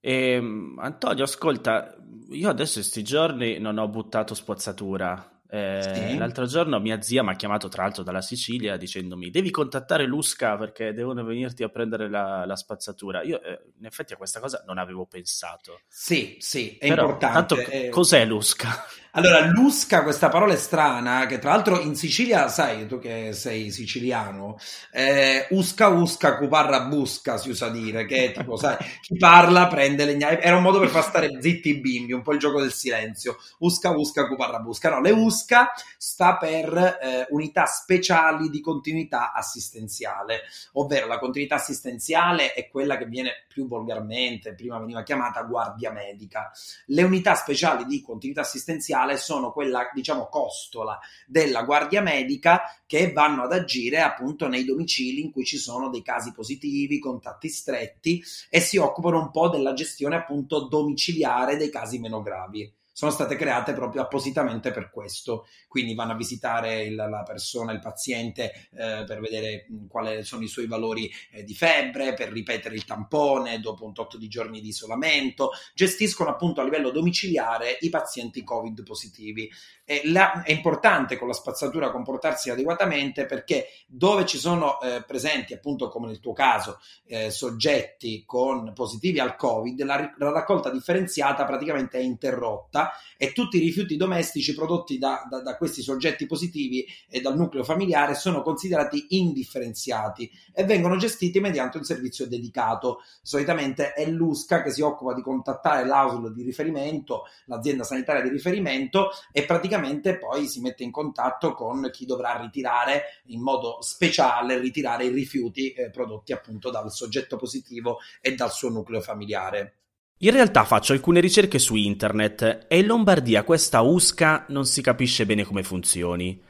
E, 0.06 0.32
ehm, 0.32 0.78
Antonio, 0.80 1.24
ascolta, 1.24 1.96
io 2.28 2.50
adesso 2.50 2.74
questi 2.74 3.02
giorni 3.02 3.58
non 3.58 3.78
ho 3.78 3.88
buttato 3.88 4.34
spazzatura. 4.34 5.40
Eh, 5.48 5.80
sì. 5.80 6.18
L'altro 6.18 6.44
giorno 6.44 6.78
mia 6.78 7.00
zia 7.00 7.22
mi 7.22 7.30
ha 7.30 7.36
chiamato 7.36 7.68
tra 7.68 7.84
l'altro 7.84 8.02
dalla 8.02 8.22
Sicilia 8.22 8.76
dicendomi 8.76 9.30
devi 9.30 9.50
contattare 9.50 10.04
Lusca 10.04 10.56
perché 10.56 10.92
devono 10.92 11.22
venirti 11.22 11.62
a 11.62 11.68
prendere 11.68 12.10
la, 12.10 12.44
la 12.44 12.56
spazzatura. 12.56 13.22
Io 13.22 13.40
eh, 13.40 13.60
in 13.78 13.86
effetti 13.86 14.12
a 14.12 14.16
questa 14.16 14.40
cosa 14.40 14.62
non 14.66 14.78
avevo 14.78 15.06
pensato. 15.06 15.80
Sì, 15.88 16.36
sì, 16.38 16.76
è 16.76 16.88
Però, 16.88 17.02
importante. 17.02 17.54
Tanto, 17.54 17.70
eh... 17.70 17.88
cos'è 17.88 18.26
Lusca? 18.26 18.68
Allora, 19.16 19.46
lusca, 19.46 20.02
questa 20.02 20.28
parola 20.28 20.54
è 20.54 20.56
strana, 20.56 21.26
che 21.26 21.38
tra 21.38 21.50
l'altro 21.50 21.78
in 21.78 21.94
Sicilia, 21.94 22.48
sai, 22.48 22.88
tu 22.88 22.98
che 22.98 23.32
sei 23.32 23.70
siciliano, 23.70 24.56
eh, 24.90 25.46
usca 25.50 25.86
usca 25.86 26.36
cuparra 26.36 26.80
busca, 26.86 27.36
si 27.36 27.50
usa 27.50 27.68
dire, 27.68 28.06
che 28.06 28.32
tipo, 28.32 28.56
sai, 28.56 28.76
chi 29.00 29.16
parla 29.16 29.68
prende 29.68 30.04
legname, 30.04 30.40
era 30.40 30.56
un 30.56 30.64
modo 30.64 30.80
per 30.80 30.88
far 30.88 31.04
stare 31.04 31.28
zitti 31.40 31.68
i 31.68 31.78
bimbi, 31.78 32.12
un 32.12 32.22
po' 32.22 32.32
il 32.32 32.40
gioco 32.40 32.60
del 32.60 32.72
silenzio, 32.72 33.36
usca 33.58 33.90
usca 33.90 34.26
cuparra 34.26 34.58
busca, 34.58 34.90
no, 34.90 35.00
le 35.00 35.12
usca 35.12 35.70
sta 35.96 36.36
per 36.36 36.76
eh, 36.76 37.26
unità 37.30 37.66
speciali 37.66 38.50
di 38.50 38.60
continuità 38.60 39.32
assistenziale, 39.32 40.40
ovvero 40.72 41.06
la 41.06 41.20
continuità 41.20 41.54
assistenziale 41.54 42.52
è 42.52 42.68
quella 42.68 42.96
che 42.96 43.06
viene 43.06 43.44
più 43.46 43.68
volgarmente, 43.68 44.54
prima 44.54 44.76
veniva 44.80 45.04
chiamata 45.04 45.42
guardia 45.42 45.92
medica, 45.92 46.50
le 46.86 47.02
unità 47.04 47.36
speciali 47.36 47.84
di 47.84 48.02
continuità 48.02 48.40
assistenziale 48.40 49.02
fondamentale 49.04 49.16
sono 49.18 49.52
quella, 49.52 49.90
diciamo, 49.92 50.28
costola 50.28 50.98
della 51.26 51.62
guardia 51.62 52.00
medica 52.00 52.62
che 52.86 53.12
vanno 53.12 53.42
ad 53.42 53.52
agire 53.52 54.00
appunto 54.00 54.48
nei 54.48 54.64
domicili 54.64 55.20
in 55.20 55.30
cui 55.30 55.44
ci 55.44 55.58
sono 55.58 55.90
dei 55.90 56.02
casi 56.02 56.32
positivi, 56.32 56.98
contatti 56.98 57.48
stretti 57.48 58.22
e 58.48 58.60
si 58.60 58.78
occupano 58.78 59.20
un 59.20 59.30
po' 59.30 59.48
della 59.48 59.74
gestione 59.74 60.16
appunto 60.16 60.66
domiciliare 60.66 61.56
dei 61.56 61.70
casi 61.70 61.98
meno 61.98 62.22
gravi 62.22 62.72
sono 62.94 63.10
state 63.10 63.34
create 63.34 63.72
proprio 63.72 64.02
appositamente 64.02 64.70
per 64.70 64.88
questo. 64.88 65.48
Quindi 65.66 65.94
vanno 65.94 66.12
a 66.12 66.16
visitare 66.16 66.84
il, 66.84 66.94
la 66.94 67.24
persona, 67.26 67.72
il 67.72 67.80
paziente, 67.80 68.68
eh, 68.70 69.02
per 69.04 69.20
vedere 69.20 69.66
quali 69.88 70.22
sono 70.22 70.44
i 70.44 70.48
suoi 70.48 70.68
valori 70.68 71.10
eh, 71.32 71.42
di 71.42 71.54
febbre, 71.54 72.14
per 72.14 72.30
ripetere 72.30 72.76
il 72.76 72.84
tampone 72.84 73.58
dopo 73.58 73.84
un 73.84 73.92
tot 73.92 74.16
di 74.16 74.28
giorni 74.28 74.60
di 74.60 74.68
isolamento. 74.68 75.50
Gestiscono 75.74 76.30
appunto 76.30 76.60
a 76.60 76.64
livello 76.64 76.90
domiciliare 76.90 77.76
i 77.80 77.90
pazienti 77.90 78.44
Covid 78.44 78.84
positivi. 78.84 79.50
E 79.86 80.00
la, 80.06 80.42
è 80.42 80.50
importante 80.50 81.18
con 81.18 81.28
la 81.28 81.34
spazzatura 81.34 81.90
comportarsi 81.90 82.48
adeguatamente 82.48 83.26
perché 83.26 83.66
dove 83.86 84.24
ci 84.24 84.38
sono 84.38 84.80
eh, 84.80 85.04
presenti, 85.06 85.52
appunto 85.52 85.88
come 85.88 86.06
nel 86.06 86.20
tuo 86.20 86.32
caso, 86.32 86.80
eh, 87.04 87.30
soggetti 87.30 88.24
con 88.24 88.72
positivi 88.74 89.20
al 89.20 89.36
Covid, 89.36 89.82
la, 89.82 90.14
la 90.16 90.30
raccolta 90.30 90.70
differenziata 90.70 91.44
praticamente 91.44 91.98
è 91.98 92.00
interrotta 92.00 92.92
e 93.18 93.32
tutti 93.32 93.58
i 93.58 93.60
rifiuti 93.60 93.96
domestici 93.96 94.54
prodotti 94.54 94.96
da, 94.96 95.26
da, 95.28 95.42
da, 95.42 95.56
questi 95.58 95.82
soggetti 95.82 96.24
positivi 96.24 96.86
e 97.10 97.20
dal 97.20 97.36
nucleo 97.36 97.62
familiare 97.62 98.14
sono 98.14 98.40
considerati 98.40 99.06
indifferenziati 99.10 100.30
e 100.54 100.64
vengono 100.64 100.96
gestiti 100.96 101.40
mediante 101.40 101.76
un 101.76 101.84
servizio 101.84 102.26
dedicato. 102.26 103.02
Solitamente 103.20 103.92
è 103.92 104.06
l'USCA 104.06 104.62
che 104.62 104.70
si 104.70 104.80
occupa 104.80 105.12
di 105.12 105.20
contattare 105.20 105.84
l'AUSL 105.84 106.32
di 106.32 106.42
riferimento, 106.42 107.24
l'azienda 107.46 107.84
sanitaria 107.84 108.22
di 108.22 108.30
riferimento 108.30 109.10
e 109.30 109.44
praticamente 109.44 109.72
poi 110.18 110.46
si 110.46 110.60
mette 110.60 110.82
in 110.82 110.90
contatto 110.90 111.54
con 111.54 111.88
chi 111.92 112.06
dovrà 112.06 112.38
ritirare 112.40 113.22
in 113.26 113.40
modo 113.40 113.78
speciale 113.80 114.58
ritirare 114.58 115.04
i 115.04 115.10
rifiuti 115.10 115.72
eh, 115.72 115.90
prodotti 115.90 116.32
appunto 116.32 116.70
dal 116.70 116.90
soggetto 116.90 117.36
positivo 117.36 117.98
e 118.20 118.34
dal 118.34 118.52
suo 118.52 118.70
nucleo 118.70 119.00
familiare. 119.00 119.78
In 120.18 120.30
realtà 120.30 120.64
faccio 120.64 120.92
alcune 120.92 121.20
ricerche 121.20 121.58
su 121.58 121.74
internet 121.74 122.66
e 122.68 122.78
in 122.78 122.86
Lombardia 122.86 123.42
questa 123.42 123.80
USCA 123.80 124.46
non 124.48 124.64
si 124.64 124.80
capisce 124.80 125.26
bene 125.26 125.44
come 125.44 125.62
funzioni. 125.62 126.40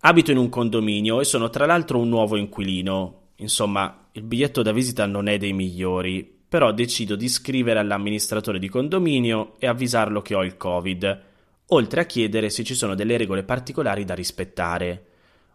Abito 0.00 0.30
in 0.30 0.36
un 0.36 0.48
condominio 0.48 1.20
e 1.20 1.24
sono 1.24 1.48
tra 1.48 1.64
l'altro 1.64 1.98
un 1.98 2.08
nuovo 2.08 2.36
inquilino. 2.36 3.30
Insomma, 3.36 4.08
il 4.12 4.22
biglietto 4.22 4.62
da 4.62 4.72
visita 4.72 5.06
non 5.06 5.28
è 5.28 5.38
dei 5.38 5.52
migliori, 5.52 6.22
però 6.46 6.72
decido 6.72 7.16
di 7.16 7.28
scrivere 7.28 7.78
all'amministratore 7.78 8.58
di 8.58 8.68
condominio 8.68 9.54
e 9.58 9.66
avvisarlo 9.66 10.20
che 10.20 10.34
ho 10.34 10.44
il 10.44 10.56
Covid, 10.56 11.22
oltre 11.68 12.00
a 12.00 12.06
chiedere 12.06 12.50
se 12.50 12.62
ci 12.64 12.74
sono 12.74 12.94
delle 12.94 13.16
regole 13.16 13.42
particolari 13.42 14.04
da 14.04 14.14
rispettare. 14.14 15.06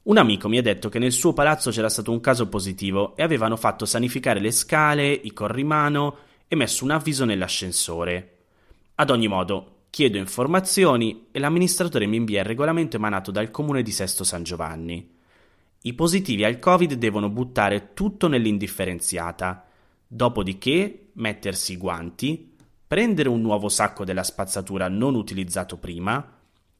Un 0.03 0.17
amico 0.17 0.47
mi 0.47 0.57
ha 0.57 0.61
detto 0.61 0.89
che 0.89 0.97
nel 0.97 1.11
suo 1.11 1.33
palazzo 1.33 1.71
c'era 1.71 1.89
stato 1.89 2.11
un 2.11 2.19
caso 2.19 2.47
positivo 2.47 3.15
e 3.15 3.23
avevano 3.23 3.55
fatto 3.55 3.85
sanificare 3.85 4.39
le 4.39 4.51
scale, 4.51 5.11
i 5.11 5.31
corrimano 5.33 6.17
e 6.47 6.55
messo 6.55 6.83
un 6.83 6.91
avviso 6.91 7.25
nell'ascensore. 7.25 8.37
Ad 8.95 9.11
ogni 9.11 9.27
modo, 9.27 9.83
chiedo 9.89 10.17
informazioni 10.17 11.27
e 11.31 11.39
l'amministratore 11.39 12.05
mi 12.07 12.17
invia 12.17 12.39
il 12.39 12.47
regolamento 12.47 12.95
emanato 12.95 13.29
dal 13.29 13.51
comune 13.51 13.83
di 13.83 13.91
Sesto 13.91 14.23
San 14.23 14.43
Giovanni. 14.43 15.17
I 15.81 15.93
positivi 15.93 16.43
al 16.43 16.59
Covid 16.59 16.93
devono 16.93 17.29
buttare 17.29 17.93
tutto 17.93 18.27
nell'indifferenziata, 18.27 19.65
dopodiché 20.07 21.09
mettersi 21.13 21.73
i 21.73 21.77
guanti, 21.77 22.48
prendere 22.89 23.29
un 23.29 23.39
nuovo 23.39 23.69
sacco 23.69 24.03
della 24.03 24.23
spazzatura 24.23 24.87
non 24.87 25.13
utilizzato 25.13 25.77
prima, 25.77 26.37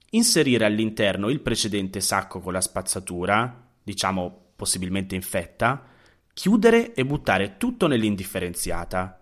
inserire 0.10 0.66
all'interno 0.66 1.30
il 1.30 1.40
precedente 1.40 2.02
sacco 2.02 2.40
con 2.40 2.52
la 2.52 2.62
spazzatura, 2.62 3.68
diciamo 3.84 4.54
possibilmente 4.56 5.14
infetta, 5.14 5.86
chiudere 6.34 6.96
e 6.96 7.06
buttare 7.06 7.58
tutto 7.58 7.86
nell'indifferenziata. 7.86 9.22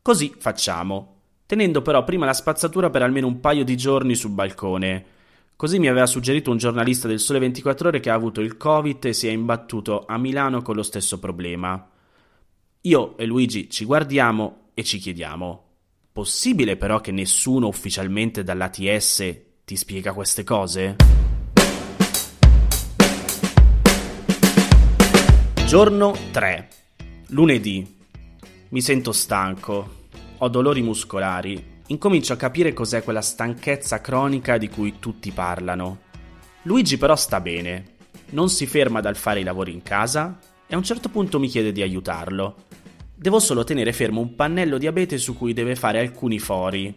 Così 0.00 0.32
facciamo, 0.38 1.22
tenendo 1.44 1.82
però 1.82 2.04
prima 2.04 2.24
la 2.24 2.34
spazzatura 2.34 2.88
per 2.88 3.02
almeno 3.02 3.26
un 3.26 3.40
paio 3.40 3.64
di 3.64 3.76
giorni 3.76 4.14
sul 4.14 4.30
balcone. 4.30 5.04
Così 5.56 5.80
mi 5.80 5.88
aveva 5.88 6.06
suggerito 6.06 6.52
un 6.52 6.56
giornalista 6.56 7.08
del 7.08 7.18
Sole 7.18 7.40
24 7.40 7.88
Ore 7.88 7.98
che 7.98 8.10
ha 8.10 8.14
avuto 8.14 8.40
il 8.40 8.56
Covid 8.56 9.06
e 9.06 9.12
si 9.12 9.26
è 9.26 9.32
imbattuto 9.32 10.04
a 10.06 10.16
Milano 10.18 10.62
con 10.62 10.76
lo 10.76 10.84
stesso 10.84 11.18
problema. 11.18 11.90
Io 12.82 13.16
e 13.18 13.26
Luigi 13.26 13.68
ci 13.68 13.84
guardiamo 13.84 14.68
e 14.72 14.84
ci 14.84 14.98
chiediamo: 14.98 15.65
possibile 16.16 16.78
però 16.78 17.02
che 17.02 17.12
nessuno 17.12 17.66
ufficialmente 17.66 18.42
dall'ATS 18.42 19.36
ti 19.66 19.76
spiega 19.76 20.14
queste 20.14 20.44
cose? 20.44 20.96
Giorno 25.66 26.16
3. 26.30 26.68
Lunedì. 27.28 27.98
Mi 28.70 28.80
sento 28.80 29.12
stanco, 29.12 30.06
ho 30.38 30.48
dolori 30.48 30.80
muscolari, 30.80 31.82
incomincio 31.88 32.32
a 32.32 32.36
capire 32.36 32.72
cos'è 32.72 33.02
quella 33.02 33.20
stanchezza 33.20 34.00
cronica 34.00 34.56
di 34.56 34.70
cui 34.70 34.94
tutti 34.98 35.30
parlano. 35.32 35.98
Luigi 36.62 36.96
però 36.96 37.14
sta 37.14 37.42
bene, 37.42 37.96
non 38.30 38.48
si 38.48 38.64
ferma 38.64 39.02
dal 39.02 39.16
fare 39.16 39.40
i 39.40 39.44
lavori 39.44 39.74
in 39.74 39.82
casa 39.82 40.38
e 40.66 40.72
a 40.72 40.78
un 40.78 40.82
certo 40.82 41.10
punto 41.10 41.38
mi 41.38 41.48
chiede 41.48 41.72
di 41.72 41.82
aiutarlo. 41.82 42.64
Devo 43.18 43.40
solo 43.40 43.64
tenere 43.64 43.94
fermo 43.94 44.20
un 44.20 44.34
pannello 44.34 44.76
di 44.76 44.86
abete 44.86 45.16
su 45.16 45.34
cui 45.34 45.54
deve 45.54 45.74
fare 45.74 45.98
alcuni 45.98 46.38
fori. 46.38 46.94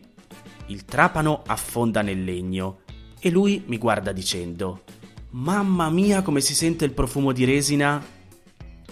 Il 0.65 0.83
trapano 0.83 1.43
affonda 1.45 2.01
nel 2.01 2.25
legno 2.25 2.81
e 3.21 3.29
lui 3.29 3.63
mi 3.67 3.77
guarda 3.77 4.11
dicendo: 4.11 4.83
Mamma 5.29 5.89
mia, 5.89 6.21
come 6.21 6.41
si 6.41 6.53
sente 6.53 6.83
il 6.83 6.91
profumo 6.91 7.31
di 7.31 7.45
resina? 7.45 8.05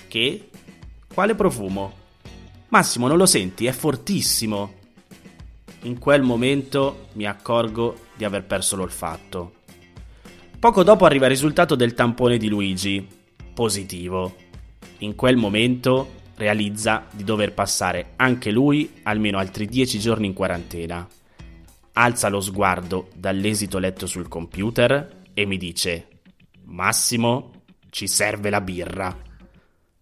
Che? 0.08 0.50
Quale 1.14 1.36
profumo? 1.36 1.94
Massimo, 2.70 3.08
non 3.08 3.18
lo 3.18 3.26
senti? 3.26 3.66
È 3.66 3.74
fortissimo. 3.74 4.74
In 5.82 6.00
quel 6.00 6.22
momento 6.22 7.10
mi 7.14 7.26
accorgo 7.26 8.06
di 8.16 8.24
aver 8.24 8.46
perso 8.46 8.78
l'olfatto. 8.78 9.54
Poco 10.58 10.82
dopo 10.82 11.04
arriva 11.04 11.26
il 11.26 11.32
risultato 11.32 11.76
del 11.76 11.94
tampone 11.94 12.38
di 12.38 12.48
Luigi. 12.48 13.06
Positivo. 13.54 14.34
In 15.00 15.14
quel 15.16 15.36
momento 15.36 16.16
realizza 16.38 17.08
di 17.12 17.24
dover 17.24 17.54
passare 17.54 18.14
anche 18.16 18.52
lui 18.52 19.00
almeno 19.04 19.40
altri 19.40 19.66
10 19.66 20.00
giorni 20.00 20.28
in 20.28 20.34
quarantena. 20.34 21.06
Alza 21.94 22.30
lo 22.30 22.40
sguardo 22.40 23.10
dall'esito 23.16 23.80
letto 23.80 24.06
sul 24.06 24.28
computer 24.28 25.24
e 25.34 25.46
mi 25.46 25.58
dice: 25.58 26.08
Massimo, 26.66 27.64
ci 27.90 28.08
serve 28.08 28.52
la 28.52 28.62
birra. 28.62 29.27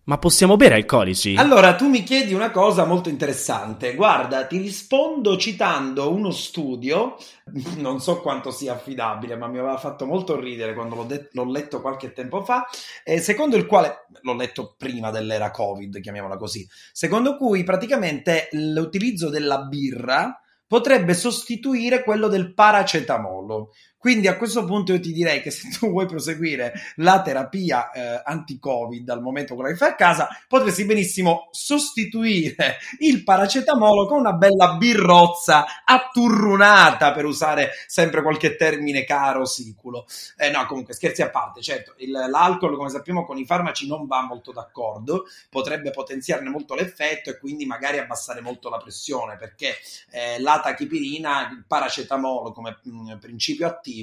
Ma 0.06 0.20
possiamo 0.20 0.56
bere 0.56 0.76
alcolici? 0.76 1.34
Allora, 1.36 1.74
tu 1.74 1.88
mi 1.88 2.04
chiedi 2.04 2.36
una 2.36 2.52
cosa 2.52 2.86
molto 2.86 3.10
interessante. 3.10 3.96
Guarda, 3.96 4.46
ti 4.46 4.58
rispondo 4.58 5.36
citando 5.36 6.13
uno 6.13 6.30
studio, 6.30 7.15
non 7.78 8.00
so 8.00 8.22
quanto 8.22 8.52
sia 8.52 8.74
affidabile, 8.74 9.36
ma 9.36 9.48
mi 9.48 9.58
aveva 9.58 9.78
fatto 9.78 10.06
molto 10.06 10.39
ridere 10.39 10.76
quando 10.76 10.94
l'ho, 10.94 11.06
de- 11.06 11.30
l'ho 11.32 11.50
letto 11.50 11.82
qualche 11.82 12.13
tempo 12.13 12.44
fa, 12.44 12.68
eh, 13.04 13.20
secondo 13.20 13.56
il 13.56 13.65
quale, 13.65 14.06
l'ho 14.22 14.36
letto 14.36 14.76
prima 14.78 15.10
dell'era 15.10 15.50
Covid, 15.50 16.00
chiamiamola 16.00 16.38
così, 16.38 16.68
secondo 16.91 17.36
cui 17.36 17.63
praticamente 17.63 18.50
l'utilizzo 18.52 19.30
della 19.30 19.63
birra 19.63 20.39
potrebbe 20.68 21.15
sostituire 21.15 22.04
quello 22.04 22.28
del 22.28 22.54
paracetamolo. 22.54 23.72
Quindi 24.06 24.28
a 24.28 24.38
questo 24.38 24.63
punto 24.65 24.94
io 24.94 25.00
ti 25.00 25.12
direi 25.12 25.41
che 25.41 25.50
se 25.50 25.68
tu 25.70 25.89
vuoi 25.89 26.06
proseguire 26.06 26.74
la 26.98 27.24
terapia 27.24 27.89
eh, 27.89 28.22
anti-Covid 28.24 29.10
al 29.10 29.20
momento 29.20 29.56
quella 29.56 29.72
che 29.72 29.78
fai 29.78 29.89
a 29.89 29.96
casa, 29.96 30.28
potresti 30.48 30.86
benissimo 30.86 31.48
sostituire 31.50 32.78
il 33.00 33.24
paracetamolo 33.24 34.06
con 34.06 34.20
una 34.20 34.34
bella 34.34 34.76
birrozza 34.76 35.65
atturrunata, 35.84 37.13
per 37.13 37.26
usare 37.26 37.72
sempre 37.88 38.22
qualche 38.22 38.56
termine 38.56 39.06
caro, 39.06 39.44
siculo. 39.44 40.06
Eh, 40.38 40.52
no, 40.52 40.63
comunque 40.68 40.94
scherzi 40.94 41.24
a 41.24 41.32
parte, 41.32 41.63
certo, 41.63 41.96
il, 41.98 42.12
l'alcol, 42.12 42.78
come 42.78 42.89
sappiamo, 42.89 43.26
con 43.26 43.39
i 43.39 43.46
farmaci 43.48 43.88
non 43.88 44.06
va 44.06 44.22
molto 44.22 44.52
d'accordo, 44.52 45.26
potrebbe 45.50 45.89
potenziarne 45.89 46.50
molto 46.50 46.76
l'effetto 46.76 47.32
e 47.32 47.39
quindi 47.39 47.65
magari 47.65 47.98
abbassare 47.98 48.41
molto 48.41 48.70
la 48.70 48.78
pressione, 48.78 49.36
perché 49.36 49.74
eh, 50.12 50.39
la 50.41 50.60
tachipirina, 50.63 51.50
il 51.50 51.63
paracetamolo 51.68 52.52
come 52.52 52.78
mh, 52.84 53.13
mm, 53.13 53.18
principio 53.18 53.65
attivo, 53.65 53.94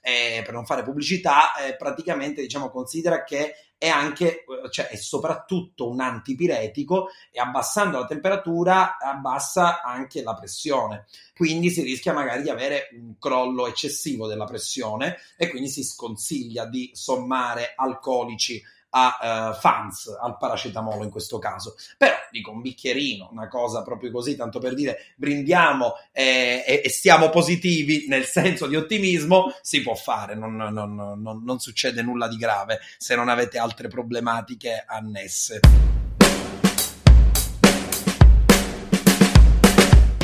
eh, 0.00 0.42
per 0.44 0.52
non 0.52 0.66
fare 0.66 0.82
pubblicità, 0.82 1.54
eh, 1.54 1.76
praticamente 1.76 2.42
diciamo 2.42 2.70
considera 2.70 3.22
che 3.24 3.54
è 3.80 3.88
anche, 3.88 4.44
cioè 4.70 4.88
è 4.88 4.96
soprattutto 4.96 5.88
un 5.88 6.00
antipiretico 6.00 7.08
e 7.32 7.40
abbassando 7.40 7.98
la 7.98 8.04
temperatura 8.04 8.98
abbassa 8.98 9.80
anche 9.80 10.22
la 10.22 10.34
pressione. 10.34 11.06
Quindi 11.34 11.70
si 11.70 11.80
rischia 11.80 12.12
magari 12.12 12.42
di 12.42 12.50
avere 12.50 12.90
un 12.92 13.16
crollo 13.18 13.66
eccessivo 13.66 14.26
della 14.26 14.44
pressione 14.44 15.16
e 15.38 15.48
quindi 15.48 15.70
si 15.70 15.82
sconsiglia 15.82 16.66
di 16.66 16.90
sommare 16.92 17.72
alcolici 17.74 18.62
a 18.90 19.50
uh, 19.50 19.60
fans 19.60 20.16
al 20.20 20.36
paracetamolo 20.36 21.04
in 21.04 21.10
questo 21.10 21.38
caso. 21.38 21.76
Però 21.96 22.14
dico 22.30 22.50
un 22.50 22.60
bicchierino, 22.60 23.28
una 23.32 23.48
cosa 23.48 23.82
proprio 23.82 24.10
così, 24.10 24.36
tanto 24.36 24.58
per 24.58 24.74
dire 24.74 25.14
brindiamo 25.16 25.94
e, 26.12 26.64
e, 26.66 26.82
e 26.84 26.88
stiamo 26.88 27.30
positivi 27.30 28.06
nel 28.08 28.24
senso 28.24 28.66
di 28.66 28.76
ottimismo, 28.76 29.52
si 29.62 29.82
può 29.82 29.94
fare, 29.94 30.34
non, 30.34 30.56
non, 30.56 30.94
non, 30.94 31.42
non 31.44 31.58
succede 31.58 32.02
nulla 32.02 32.28
di 32.28 32.36
grave 32.36 32.80
se 32.98 33.14
non 33.14 33.28
avete 33.28 33.58
altre 33.58 33.88
problematiche 33.88 34.84
annesse. 34.86 35.60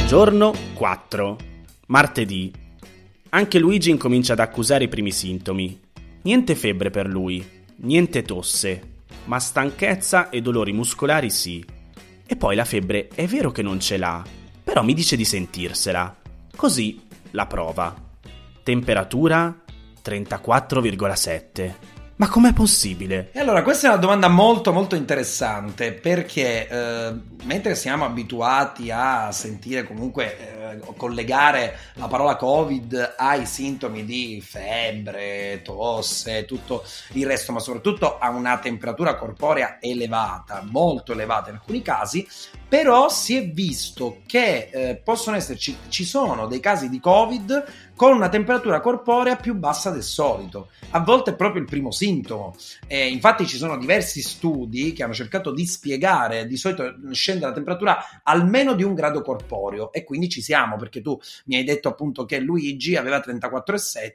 Giorno 0.06 0.54
4. 0.74 1.36
Martedì. 1.88 2.52
Anche 3.30 3.58
Luigi 3.58 3.90
incomincia 3.90 4.34
ad 4.34 4.38
accusare 4.38 4.84
i 4.84 4.88
primi 4.88 5.10
sintomi. 5.10 5.80
Niente 6.22 6.54
febbre 6.54 6.90
per 6.90 7.06
lui, 7.06 7.44
niente 7.78 8.22
tosse, 8.22 8.94
ma 9.24 9.38
stanchezza 9.38 10.30
e 10.30 10.40
dolori 10.40 10.72
muscolari 10.72 11.30
sì. 11.30 11.64
E 12.26 12.36
poi 12.36 12.56
la 12.56 12.64
febbre 12.64 13.08
è 13.14 13.26
vero 13.26 13.50
che 13.50 13.62
non 13.62 13.80
ce 13.80 13.96
l'ha, 13.96 14.24
però 14.62 14.82
mi 14.82 14.94
dice 14.94 15.16
di 15.16 15.24
sentirsela. 15.24 16.16
Così 16.54 17.06
la 17.30 17.46
prova. 17.46 17.94
Temperatura 18.62 19.62
34,7. 20.02 21.95
Ma 22.18 22.28
com'è 22.28 22.54
possibile? 22.54 23.28
E 23.32 23.40
allora, 23.40 23.62
questa 23.62 23.88
è 23.88 23.90
una 23.90 23.98
domanda 23.98 24.28
molto 24.28 24.72
molto 24.72 24.94
interessante 24.94 25.92
perché 25.92 26.66
eh, 26.66 27.14
mentre 27.44 27.74
siamo 27.74 28.06
abituati 28.06 28.90
a 28.90 29.30
sentire 29.32 29.82
comunque 29.84 30.38
eh, 30.38 30.80
collegare 30.96 31.76
la 31.94 32.06
parola 32.06 32.36
Covid 32.36 33.16
ai 33.18 33.44
sintomi 33.44 34.06
di 34.06 34.42
febbre, 34.42 35.60
tosse, 35.62 36.46
tutto 36.46 36.84
il 37.12 37.26
resto, 37.26 37.52
ma 37.52 37.60
soprattutto 37.60 38.18
a 38.18 38.30
una 38.30 38.58
temperatura 38.60 39.14
corporea 39.16 39.76
elevata, 39.78 40.62
molto 40.64 41.12
elevata 41.12 41.50
in 41.50 41.56
alcuni 41.56 41.82
casi, 41.82 42.26
però 42.68 43.08
si 43.08 43.36
è 43.36 43.48
visto 43.48 44.22
che 44.26 44.70
eh, 44.72 44.96
possono 44.96 45.36
esserci, 45.36 45.76
ci 45.88 46.04
sono 46.04 46.46
dei 46.46 46.58
casi 46.58 46.88
di 46.88 46.98
Covid 46.98 47.64
con 47.94 48.12
una 48.12 48.28
temperatura 48.28 48.80
corporea 48.80 49.36
più 49.36 49.54
bassa 49.54 49.90
del 49.90 50.02
solito. 50.02 50.68
A 50.90 51.00
volte 51.00 51.30
è 51.30 51.34
proprio 51.34 51.62
il 51.62 51.68
primo 51.68 51.90
sintomo. 51.90 52.54
E 52.86 53.08
infatti 53.08 53.46
ci 53.46 53.56
sono 53.56 53.78
diversi 53.78 54.20
studi 54.20 54.92
che 54.92 55.02
hanno 55.02 55.14
cercato 55.14 55.50
di 55.50 55.64
spiegare, 55.64 56.46
di 56.46 56.56
solito 56.56 56.94
scende 57.12 57.46
la 57.46 57.52
temperatura 57.52 58.20
almeno 58.22 58.74
di 58.74 58.82
un 58.82 58.94
grado 58.94 59.22
corporeo 59.22 59.92
e 59.92 60.04
quindi 60.04 60.28
ci 60.28 60.42
siamo 60.42 60.76
perché 60.76 61.00
tu 61.00 61.18
mi 61.46 61.56
hai 61.56 61.64
detto 61.64 61.88
appunto 61.88 62.26
che 62.26 62.38
Luigi 62.38 62.96
aveva 62.96 63.18
34,7, 63.18 64.10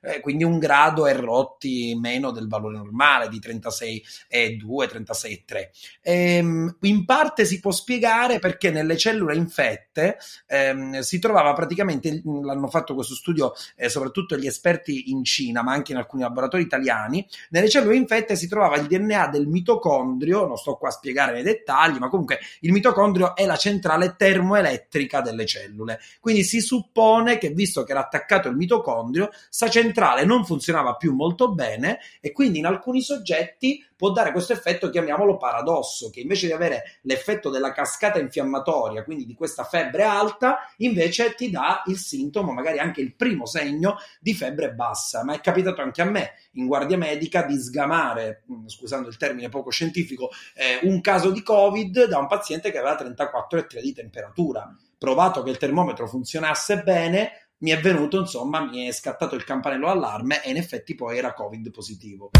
eh, 0.00 0.20
quindi 0.20 0.44
un 0.44 0.58
grado 0.58 1.06
e 1.06 1.12
rotti 1.12 1.94
meno 2.00 2.30
del 2.30 2.48
valore 2.48 2.76
normale 2.76 3.28
di 3.28 3.38
36,2, 3.38 4.88
36,3. 4.88 5.70
Ehm, 6.00 6.76
in 6.80 7.04
parte 7.04 7.44
si 7.44 7.60
può 7.60 7.70
spiegare 7.70 7.95
perché 8.38 8.70
nelle 8.70 8.96
cellule 8.96 9.36
infette 9.36 10.18
ehm, 10.46 11.00
si 11.00 11.18
trovava 11.18 11.52
praticamente, 11.52 12.22
l'hanno 12.24 12.68
fatto 12.68 12.94
questo 12.94 13.14
studio 13.14 13.24
studio 13.26 13.54
eh, 13.76 13.88
soprattutto 13.88 14.36
gli 14.36 14.46
esperti 14.46 15.10
in 15.10 15.24
Cina, 15.24 15.62
ma 15.62 15.72
anche 15.72 15.92
in 15.92 15.98
alcuni 15.98 16.22
laboratori 16.22 16.62
italiani, 16.62 17.26
nelle 17.50 17.68
cellule 17.68 17.96
infette 17.96 18.36
si 18.36 18.48
trovava 18.48 18.76
il 18.76 18.86
DNA 18.86 19.28
del 19.28 19.46
mitocondrio, 19.46 20.46
non 20.46 20.56
sto 20.56 20.76
qua 20.76 20.88
a 20.88 20.92
spiegare 20.92 21.32
nei 21.32 21.42
dettagli, 21.42 21.98
ma 21.98 22.08
comunque 22.08 22.38
il 22.60 22.72
mitocondrio 22.72 23.36
è 23.36 23.44
la 23.44 23.56
centrale 23.56 24.14
termoelettrica 24.16 25.20
delle 25.20 25.44
cellule. 25.44 26.00
Quindi 26.20 26.42
si 26.44 26.60
suppone 26.60 27.38
che 27.38 27.50
visto 27.50 27.84
che 27.84 27.92
era 27.92 28.00
attaccato 28.00 28.48
il 28.48 28.56
mitocondrio, 28.56 29.30
sta 29.50 29.68
centrale 29.68 30.24
non 30.24 30.44
funzionava 30.44 30.96
più 30.96 31.14
molto 31.14 31.52
bene 31.52 31.98
e 32.20 32.32
quindi 32.32 32.58
in 32.58 32.66
alcuni 32.66 33.02
soggetti 33.02 33.84
può 33.96 34.10
dare 34.10 34.32
questo 34.32 34.52
effetto, 34.52 34.90
chiamiamolo 34.90 35.36
paradosso, 35.36 36.10
che 36.10 36.20
invece 36.20 36.46
di 36.46 36.52
avere 36.52 36.98
l'effetto 37.02 37.50
della 37.50 37.72
cascata 37.72 37.85
infiammatoria, 38.18 39.04
quindi 39.04 39.26
di 39.26 39.34
questa 39.34 39.64
febbre 39.64 40.02
alta, 40.02 40.58
invece 40.78 41.34
ti 41.34 41.50
dà 41.50 41.82
il 41.86 41.98
sintomo, 41.98 42.52
magari 42.52 42.78
anche 42.78 43.00
il 43.00 43.14
primo 43.14 43.46
segno 43.46 43.96
di 44.20 44.34
febbre 44.34 44.72
bassa. 44.72 45.24
Ma 45.24 45.34
è 45.34 45.40
capitato 45.40 45.80
anche 45.80 46.02
a 46.02 46.04
me 46.04 46.32
in 46.52 46.66
guardia 46.66 46.96
medica 46.96 47.42
di 47.42 47.56
sgamare, 47.58 48.44
mm, 48.50 48.66
scusando 48.66 49.08
il 49.08 49.16
termine 49.16 49.48
poco 49.48 49.70
scientifico, 49.70 50.30
eh, 50.54 50.86
un 50.86 51.00
caso 51.00 51.30
di 51.30 51.42
Covid 51.42 52.06
da 52.06 52.18
un 52.18 52.26
paziente 52.26 52.70
che 52.70 52.78
aveva 52.78 52.96
34,3 52.96 53.80
di 53.80 53.92
temperatura. 53.92 54.74
Provato 54.98 55.42
che 55.42 55.50
il 55.50 55.58
termometro 55.58 56.06
funzionasse 56.06 56.82
bene, 56.82 57.48
mi 57.58 57.70
è 57.70 57.80
venuto, 57.80 58.18
insomma, 58.18 58.60
mi 58.60 58.86
è 58.86 58.92
scattato 58.92 59.34
il 59.34 59.44
campanello 59.44 59.88
allarme 59.88 60.42
e 60.42 60.50
in 60.50 60.56
effetti 60.56 60.94
poi 60.94 61.18
era 61.18 61.32
Covid 61.32 61.70
positivo. 61.70 62.30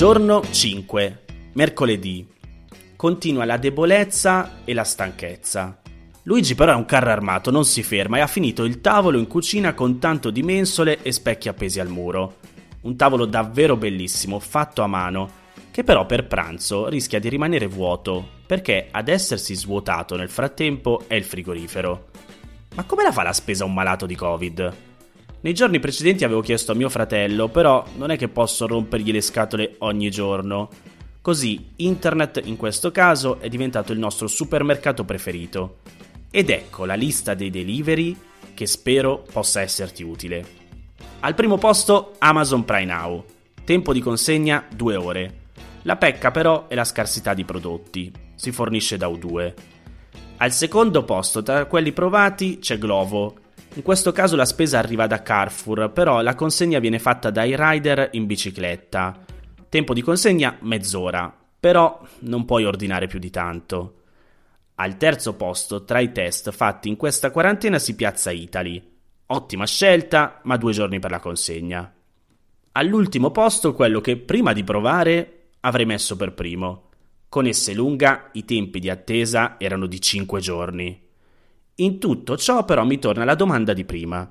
Giorno 0.00 0.42
5. 0.50 1.24
Mercoledì. 1.52 2.26
Continua 2.96 3.44
la 3.44 3.58
debolezza 3.58 4.60
e 4.64 4.72
la 4.72 4.82
stanchezza. 4.82 5.78
Luigi 6.22 6.54
però 6.54 6.72
è 6.72 6.74
un 6.74 6.86
carro 6.86 7.10
armato, 7.10 7.50
non 7.50 7.66
si 7.66 7.82
ferma 7.82 8.16
e 8.16 8.20
ha 8.20 8.26
finito 8.26 8.64
il 8.64 8.80
tavolo 8.80 9.18
in 9.18 9.26
cucina 9.26 9.74
con 9.74 9.98
tanto 9.98 10.30
di 10.30 10.42
mensole 10.42 11.02
e 11.02 11.12
specchi 11.12 11.50
appesi 11.50 11.80
al 11.80 11.90
muro. 11.90 12.36
Un 12.80 12.96
tavolo 12.96 13.26
davvero 13.26 13.76
bellissimo, 13.76 14.38
fatto 14.38 14.80
a 14.80 14.86
mano, 14.86 15.30
che 15.70 15.84
però 15.84 16.06
per 16.06 16.26
pranzo 16.26 16.88
rischia 16.88 17.20
di 17.20 17.28
rimanere 17.28 17.66
vuoto, 17.66 18.26
perché 18.46 18.88
ad 18.90 19.08
essersi 19.08 19.54
svuotato 19.54 20.16
nel 20.16 20.30
frattempo 20.30 21.04
è 21.08 21.14
il 21.14 21.24
frigorifero. 21.24 22.06
Ma 22.74 22.84
come 22.84 23.02
la 23.02 23.12
fa 23.12 23.22
la 23.22 23.34
spesa 23.34 23.66
un 23.66 23.74
malato 23.74 24.06
di 24.06 24.16
Covid? 24.16 24.89
Nei 25.42 25.54
giorni 25.54 25.80
precedenti 25.80 26.24
avevo 26.24 26.42
chiesto 26.42 26.72
a 26.72 26.74
mio 26.74 26.90
fratello, 26.90 27.48
però 27.48 27.82
non 27.96 28.10
è 28.10 28.18
che 28.18 28.28
posso 28.28 28.66
rompergli 28.66 29.10
le 29.10 29.22
scatole 29.22 29.76
ogni 29.78 30.10
giorno. 30.10 30.68
Così 31.22 31.70
internet 31.76 32.42
in 32.44 32.56
questo 32.56 32.90
caso 32.90 33.40
è 33.40 33.48
diventato 33.48 33.92
il 33.92 33.98
nostro 33.98 34.26
supermercato 34.26 35.04
preferito. 35.04 35.78
Ed 36.30 36.50
ecco 36.50 36.84
la 36.84 36.94
lista 36.94 37.32
dei 37.32 37.48
delivery 37.48 38.14
che 38.52 38.66
spero 38.66 39.24
possa 39.32 39.62
esserti 39.62 40.02
utile. 40.02 40.44
Al 41.20 41.34
primo 41.34 41.56
posto 41.56 42.16
Amazon 42.18 42.66
Prime 42.66 42.84
Now. 42.92 43.24
Tempo 43.64 43.94
di 43.94 44.00
consegna 44.00 44.66
2 44.70 44.96
ore. 44.96 45.38
La 45.82 45.96
pecca 45.96 46.30
però 46.30 46.68
è 46.68 46.74
la 46.74 46.84
scarsità 46.84 47.32
di 47.32 47.46
prodotti. 47.46 48.12
Si 48.34 48.52
fornisce 48.52 48.98
da 48.98 49.08
U2. 49.08 49.54
Al 50.36 50.52
secondo 50.52 51.02
posto 51.04 51.42
tra 51.42 51.64
quelli 51.64 51.92
provati 51.92 52.58
c'è 52.58 52.76
Glovo 52.76 53.39
in 53.74 53.82
questo 53.82 54.10
caso 54.10 54.34
la 54.34 54.44
spesa 54.44 54.78
arriva 54.78 55.06
da 55.06 55.22
Carrefour, 55.22 55.92
però 55.92 56.20
la 56.22 56.34
consegna 56.34 56.80
viene 56.80 56.98
fatta 56.98 57.30
dai 57.30 57.54
rider 57.56 58.08
in 58.12 58.26
bicicletta. 58.26 59.24
Tempo 59.68 59.94
di 59.94 60.02
consegna 60.02 60.56
mezz'ora, 60.62 61.32
però 61.60 62.00
non 62.20 62.44
puoi 62.44 62.64
ordinare 62.64 63.06
più 63.06 63.20
di 63.20 63.30
tanto. 63.30 63.94
Al 64.74 64.96
terzo 64.96 65.34
posto, 65.34 65.84
tra 65.84 66.00
i 66.00 66.10
test 66.10 66.50
fatti 66.50 66.88
in 66.88 66.96
questa 66.96 67.30
quarantena, 67.30 67.78
si 67.78 67.94
piazza 67.94 68.30
Italy. 68.30 68.82
Ottima 69.26 69.66
scelta, 69.66 70.40
ma 70.44 70.56
due 70.56 70.72
giorni 70.72 70.98
per 70.98 71.10
la 71.12 71.20
consegna. 71.20 71.94
All'ultimo 72.72 73.30
posto, 73.30 73.74
quello 73.74 74.00
che 74.00 74.16
prima 74.16 74.52
di 74.52 74.64
provare 74.64 75.50
avrei 75.60 75.86
messo 75.86 76.16
per 76.16 76.32
primo. 76.32 76.88
Con 77.28 77.46
esse 77.46 77.72
lunga, 77.74 78.30
i 78.32 78.44
tempi 78.44 78.80
di 78.80 78.90
attesa 78.90 79.54
erano 79.58 79.86
di 79.86 80.00
5 80.00 80.40
giorni. 80.40 81.08
In 81.80 81.98
tutto 81.98 82.36
ciò 82.36 82.64
però 82.64 82.84
mi 82.84 82.98
torna 82.98 83.24
la 83.24 83.34
domanda 83.34 83.72
di 83.72 83.86
prima. 83.86 84.30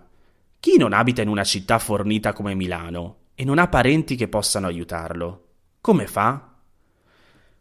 Chi 0.60 0.78
non 0.78 0.94
abita 0.94 1.24
in 1.24 1.30
una 1.30 1.44
città 1.44 1.80
fornita 1.80 2.32
come 2.32 2.54
Milano 2.54 3.18
e 3.34 3.44
non 3.44 3.58
ha 3.58 3.68
parenti 3.68 4.16
che 4.16 4.28
possano 4.28 4.68
aiutarlo? 4.68 5.48
Come 5.82 6.06
fa? 6.06 6.54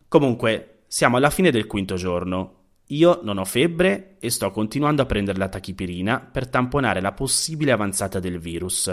Comunque, 0.07 0.81
siamo 0.88 1.16
alla 1.16 1.31
fine 1.31 1.51
del 1.51 1.66
quinto 1.66 1.94
giorno. 1.94 2.57
Io 2.88 3.20
non 3.22 3.38
ho 3.38 3.44
febbre 3.46 4.16
e 4.18 4.29
sto 4.29 4.51
continuando 4.51 5.01
a 5.01 5.07
prendere 5.07 5.38
la 5.38 5.48
tachipirina 5.48 6.20
per 6.20 6.48
tamponare 6.48 7.01
la 7.01 7.12
possibile 7.12 7.72
avanzata 7.72 8.20
del 8.20 8.38
virus. 8.38 8.92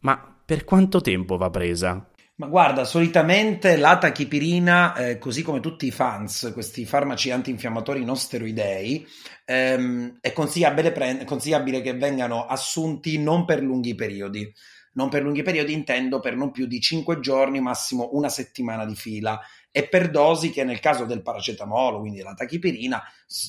Ma 0.00 0.36
per 0.44 0.62
quanto 0.62 1.00
tempo 1.00 1.36
va 1.36 1.50
presa? 1.50 2.10
Ma 2.40 2.46
guarda, 2.46 2.84
solitamente 2.84 3.76
la 3.76 3.98
tachipirina, 3.98 4.94
eh, 4.94 5.18
così 5.18 5.42
come 5.42 5.58
tutti 5.58 5.86
i 5.86 5.90
FANS, 5.90 6.52
questi 6.52 6.84
farmaci 6.84 7.32
antinfiammatori 7.32 8.04
non 8.04 8.16
steroidei, 8.16 9.04
ehm, 9.44 10.18
è 10.20 10.32
consigliabile, 10.32 10.92
pre- 10.92 11.24
consigliabile 11.24 11.80
che 11.80 11.94
vengano 11.94 12.46
assunti 12.46 13.18
non 13.18 13.44
per 13.44 13.60
lunghi 13.60 13.96
periodi. 13.96 14.52
Non 14.92 15.08
per 15.08 15.24
lunghi 15.24 15.42
periodi 15.42 15.72
intendo 15.72 16.20
per 16.20 16.36
non 16.36 16.52
più 16.52 16.66
di 16.66 16.80
5 16.80 17.18
giorni, 17.18 17.60
massimo 17.60 18.10
una 18.12 18.28
settimana 18.28 18.84
di 18.84 18.94
fila 18.94 19.40
e 19.78 19.86
per 19.86 20.10
dosi 20.10 20.50
che 20.50 20.64
nel 20.64 20.80
caso 20.80 21.04
del 21.04 21.22
paracetamolo, 21.22 22.00
quindi 22.00 22.18
della 22.18 22.34
tachipirina, 22.34 23.00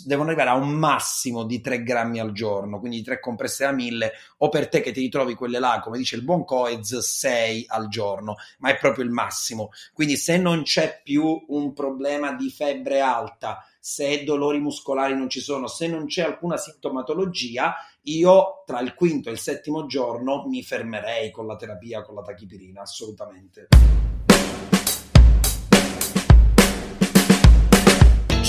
devono 0.05 0.29
arrivare 0.29 0.51
a 0.51 0.61
un 0.61 0.69
massimo 0.69 1.43
di 1.43 1.59
3 1.59 1.81
grammi 1.81 2.19
al 2.19 2.33
giorno, 2.33 2.77
quindi 2.77 3.01
3 3.01 3.19
compresse 3.19 3.65
a 3.65 3.71
1000 3.71 4.11
o 4.37 4.49
per 4.49 4.69
te 4.69 4.81
che 4.81 4.91
ti 4.91 4.99
ritrovi 4.99 5.33
quelle 5.33 5.57
là, 5.57 5.79
come 5.83 5.97
dice 5.97 6.17
il 6.17 6.21
buon 6.21 6.45
Coez, 6.45 6.99
6 6.99 7.65
al 7.69 7.87
giorno, 7.87 8.35
ma 8.59 8.69
è 8.69 8.77
proprio 8.77 9.05
il 9.05 9.09
massimo. 9.09 9.71
Quindi 9.91 10.17
se 10.17 10.37
non 10.37 10.61
c'è 10.61 11.01
più 11.03 11.45
un 11.47 11.73
problema 11.73 12.33
di 12.33 12.51
febbre 12.51 12.99
alta, 12.99 13.65
se 13.79 14.23
dolori 14.23 14.59
muscolari 14.59 15.15
non 15.15 15.31
ci 15.31 15.39
sono, 15.39 15.65
se 15.65 15.87
non 15.87 16.05
c'è 16.05 16.21
alcuna 16.21 16.57
sintomatologia, 16.57 17.73
io 18.03 18.61
tra 18.67 18.81
il 18.81 18.93
quinto 18.93 19.29
e 19.29 19.31
il 19.31 19.39
settimo 19.39 19.87
giorno 19.87 20.45
mi 20.47 20.61
fermerei 20.61 21.31
con 21.31 21.47
la 21.47 21.55
terapia 21.55 22.03
con 22.03 22.13
la 22.13 22.21
tachipirina, 22.21 22.81
assolutamente. 22.81 23.69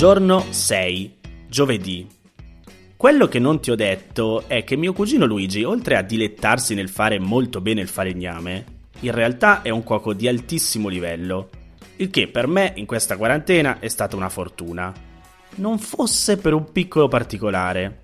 Giorno 0.01 0.47
6, 0.49 1.17
giovedì. 1.47 2.07
Quello 2.97 3.27
che 3.27 3.37
non 3.37 3.61
ti 3.61 3.69
ho 3.69 3.75
detto 3.75 4.45
è 4.47 4.63
che 4.63 4.75
mio 4.75 4.93
cugino 4.93 5.27
Luigi, 5.27 5.63
oltre 5.63 5.95
a 5.95 6.01
dilettarsi 6.01 6.73
nel 6.73 6.89
fare 6.89 7.19
molto 7.19 7.61
bene 7.61 7.81
il 7.81 7.87
falegname, 7.87 8.65
in 9.01 9.11
realtà 9.11 9.61
è 9.61 9.69
un 9.69 9.83
cuoco 9.83 10.13
di 10.13 10.27
altissimo 10.27 10.87
livello, 10.87 11.49
il 11.97 12.09
che 12.09 12.27
per 12.29 12.47
me 12.47 12.73
in 12.77 12.87
questa 12.87 13.15
quarantena 13.15 13.77
è 13.77 13.89
stata 13.89 14.15
una 14.15 14.29
fortuna. 14.29 14.91
Non 15.57 15.77
fosse 15.77 16.37
per 16.37 16.53
un 16.53 16.71
piccolo 16.71 17.07
particolare. 17.07 18.01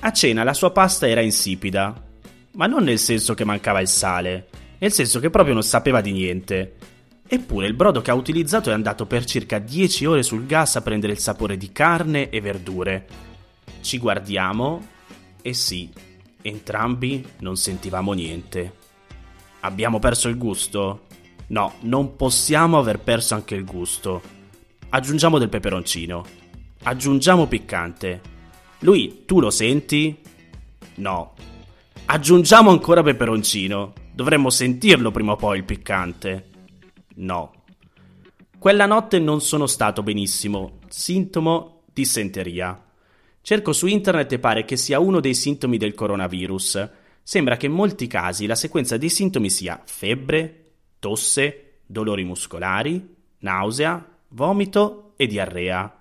A 0.00 0.10
cena 0.10 0.42
la 0.42 0.52
sua 0.52 0.72
pasta 0.72 1.06
era 1.06 1.20
insipida, 1.20 1.94
ma 2.54 2.66
non 2.66 2.82
nel 2.82 2.98
senso 2.98 3.34
che 3.34 3.44
mancava 3.44 3.80
il 3.80 3.86
sale, 3.86 4.48
nel 4.78 4.90
senso 4.90 5.20
che 5.20 5.30
proprio 5.30 5.54
non 5.54 5.62
sapeva 5.62 6.00
di 6.00 6.10
niente 6.10 6.74
Eppure 7.32 7.68
il 7.68 7.74
brodo 7.74 8.00
che 8.02 8.10
ha 8.10 8.14
utilizzato 8.14 8.70
è 8.70 8.72
andato 8.72 9.06
per 9.06 9.24
circa 9.24 9.60
10 9.60 10.04
ore 10.04 10.24
sul 10.24 10.46
gas 10.46 10.74
a 10.74 10.82
prendere 10.82 11.12
il 11.12 11.20
sapore 11.20 11.56
di 11.56 11.70
carne 11.70 12.28
e 12.28 12.40
verdure. 12.40 13.06
Ci 13.80 13.98
guardiamo 13.98 14.84
e 15.40 15.54
sì, 15.54 15.88
entrambi 16.42 17.24
non 17.38 17.56
sentivamo 17.56 18.14
niente. 18.14 18.74
Abbiamo 19.60 20.00
perso 20.00 20.28
il 20.28 20.36
gusto? 20.36 21.02
No, 21.46 21.74
non 21.82 22.16
possiamo 22.16 22.78
aver 22.78 22.98
perso 22.98 23.36
anche 23.36 23.54
il 23.54 23.64
gusto. 23.64 24.20
Aggiungiamo 24.88 25.38
del 25.38 25.50
peperoncino. 25.50 26.24
Aggiungiamo 26.82 27.46
piccante. 27.46 28.20
Lui, 28.80 29.22
tu 29.24 29.38
lo 29.38 29.50
senti? 29.50 30.18
No. 30.96 31.34
Aggiungiamo 32.06 32.70
ancora 32.70 33.04
peperoncino. 33.04 33.92
Dovremmo 34.12 34.50
sentirlo 34.50 35.12
prima 35.12 35.30
o 35.30 35.36
poi 35.36 35.58
il 35.58 35.64
piccante. 35.64 36.49
No. 37.16 37.52
Quella 38.58 38.86
notte 38.86 39.18
non 39.18 39.40
sono 39.40 39.66
stato 39.66 40.02
benissimo, 40.02 40.80
sintomo 40.88 41.82
dissenteria. 41.92 42.84
Cerco 43.42 43.72
su 43.72 43.86
internet 43.86 44.32
e 44.32 44.38
pare 44.38 44.64
che 44.64 44.76
sia 44.76 45.00
uno 45.00 45.20
dei 45.20 45.34
sintomi 45.34 45.78
del 45.78 45.94
coronavirus. 45.94 46.90
Sembra 47.22 47.56
che 47.56 47.66
in 47.66 47.72
molti 47.72 48.06
casi 48.06 48.46
la 48.46 48.54
sequenza 48.54 48.96
dei 48.96 49.08
sintomi 49.08 49.50
sia 49.50 49.80
febbre, 49.84 50.72
tosse, 50.98 51.80
dolori 51.86 52.24
muscolari, 52.24 53.16
nausea, 53.38 54.06
vomito 54.28 55.14
e 55.16 55.26
diarrea. 55.26 55.98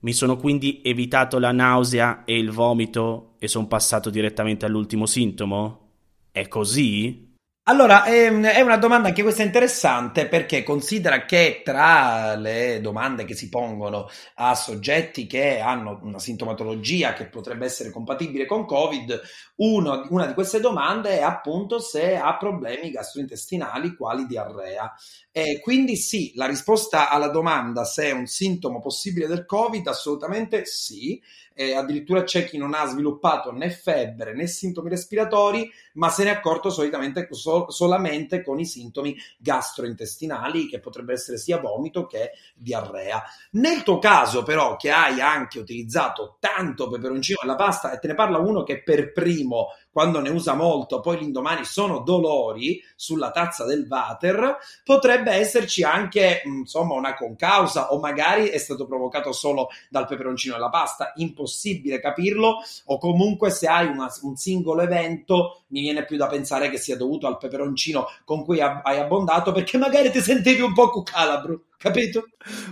Mi 0.00 0.12
sono 0.12 0.36
quindi 0.36 0.80
evitato 0.82 1.38
la 1.38 1.52
nausea 1.52 2.24
e 2.24 2.38
il 2.38 2.50
vomito 2.50 3.34
e 3.38 3.48
sono 3.48 3.66
passato 3.66 4.10
direttamente 4.10 4.64
all'ultimo 4.64 5.06
sintomo? 5.06 5.88
È 6.30 6.46
così? 6.48 7.29
Allora, 7.64 8.04
ehm, 8.06 8.44
è 8.46 8.60
una 8.62 8.78
domanda 8.78 9.08
anche 9.08 9.22
questa 9.22 9.42
interessante 9.44 10.26
perché 10.26 10.64
considera 10.64 11.24
che 11.24 11.60
tra 11.62 12.34
le 12.34 12.80
domande 12.80 13.24
che 13.24 13.34
si 13.34 13.48
pongono 13.48 14.08
a 14.36 14.54
soggetti 14.56 15.26
che 15.26 15.60
hanno 15.60 16.00
una 16.02 16.18
sintomatologia 16.18 17.12
che 17.12 17.28
potrebbe 17.28 17.66
essere 17.66 17.90
compatibile 17.90 18.46
con 18.46 18.64
Covid, 18.66 19.20
uno, 19.56 20.04
una 20.10 20.26
di 20.26 20.32
queste 20.34 20.58
domande 20.58 21.18
è 21.18 21.22
appunto 21.22 21.78
se 21.80 22.16
ha 22.16 22.36
problemi 22.38 22.90
gastrointestinali 22.90 23.94
quali 23.94 24.26
diarrea. 24.26 24.92
E 25.30 25.60
quindi 25.60 25.94
sì, 25.96 26.32
la 26.34 26.46
risposta 26.46 27.08
alla 27.08 27.28
domanda 27.28 27.84
se 27.84 28.06
è 28.06 28.10
un 28.10 28.26
sintomo 28.26 28.80
possibile 28.80 29.28
del 29.28 29.44
Covid, 29.44 29.86
assolutamente 29.86 30.64
sì 30.64 31.20
eh, 31.60 31.74
addirittura 31.74 32.22
c'è 32.22 32.44
chi 32.44 32.56
non 32.56 32.72
ha 32.72 32.86
sviluppato 32.86 33.52
né 33.52 33.68
febbre 33.68 34.32
né 34.32 34.46
sintomi 34.46 34.88
respiratori, 34.88 35.70
ma 35.94 36.08
se 36.08 36.24
ne 36.24 36.30
è 36.30 36.32
accorto 36.32 36.70
solitamente 36.70 37.28
so- 37.32 37.70
solamente 37.70 38.42
con 38.42 38.58
i 38.58 38.64
sintomi 38.64 39.14
gastrointestinali, 39.36 40.68
che 40.68 40.80
potrebbe 40.80 41.12
essere 41.12 41.36
sia 41.36 41.58
vomito 41.58 42.06
che 42.06 42.30
diarrea. 42.54 43.22
Nel 43.52 43.82
tuo 43.82 43.98
caso, 43.98 44.42
però, 44.42 44.76
che 44.76 44.90
hai 44.90 45.20
anche 45.20 45.58
utilizzato 45.58 46.38
tanto 46.40 46.88
peperoncino 46.88 47.40
nella 47.42 47.56
pasta, 47.56 47.92
e 47.92 47.98
te 47.98 48.08
ne 48.08 48.14
parla 48.14 48.38
uno 48.38 48.62
che 48.62 48.82
per 48.82 49.12
primo 49.12 49.66
quando 49.92 50.20
ne 50.20 50.30
usa 50.30 50.54
molto, 50.54 51.00
poi 51.00 51.18
l'indomani 51.18 51.64
sono 51.64 52.00
dolori 52.00 52.80
sulla 52.94 53.30
tazza 53.30 53.64
del 53.64 53.86
water, 53.88 54.56
potrebbe 54.84 55.32
esserci 55.32 55.82
anche 55.82 56.42
insomma 56.44 56.94
una 56.94 57.14
concausa 57.14 57.92
o 57.92 57.98
magari 57.98 58.48
è 58.48 58.58
stato 58.58 58.86
provocato 58.86 59.32
solo 59.32 59.68
dal 59.88 60.06
peperoncino 60.06 60.54
della 60.54 60.68
pasta, 60.68 61.12
impossibile 61.16 62.00
capirlo 62.00 62.58
o 62.86 62.98
comunque 62.98 63.50
se 63.50 63.66
hai 63.66 63.86
una, 63.86 64.08
un 64.22 64.36
singolo 64.36 64.82
evento 64.82 65.62
mi 65.68 65.80
viene 65.80 66.04
più 66.04 66.16
da 66.16 66.26
pensare 66.26 66.70
che 66.70 66.78
sia 66.78 66.96
dovuto 66.96 67.26
al 67.26 67.38
peperoncino 67.38 68.06
con 68.24 68.44
cui 68.44 68.60
hai 68.60 68.98
abbondato 68.98 69.52
perché 69.52 69.78
magari 69.78 70.10
ti 70.10 70.20
sentivi 70.20 70.60
un 70.60 70.72
po' 70.72 70.90
cucalabro 70.90 71.62
capito? 71.80 72.26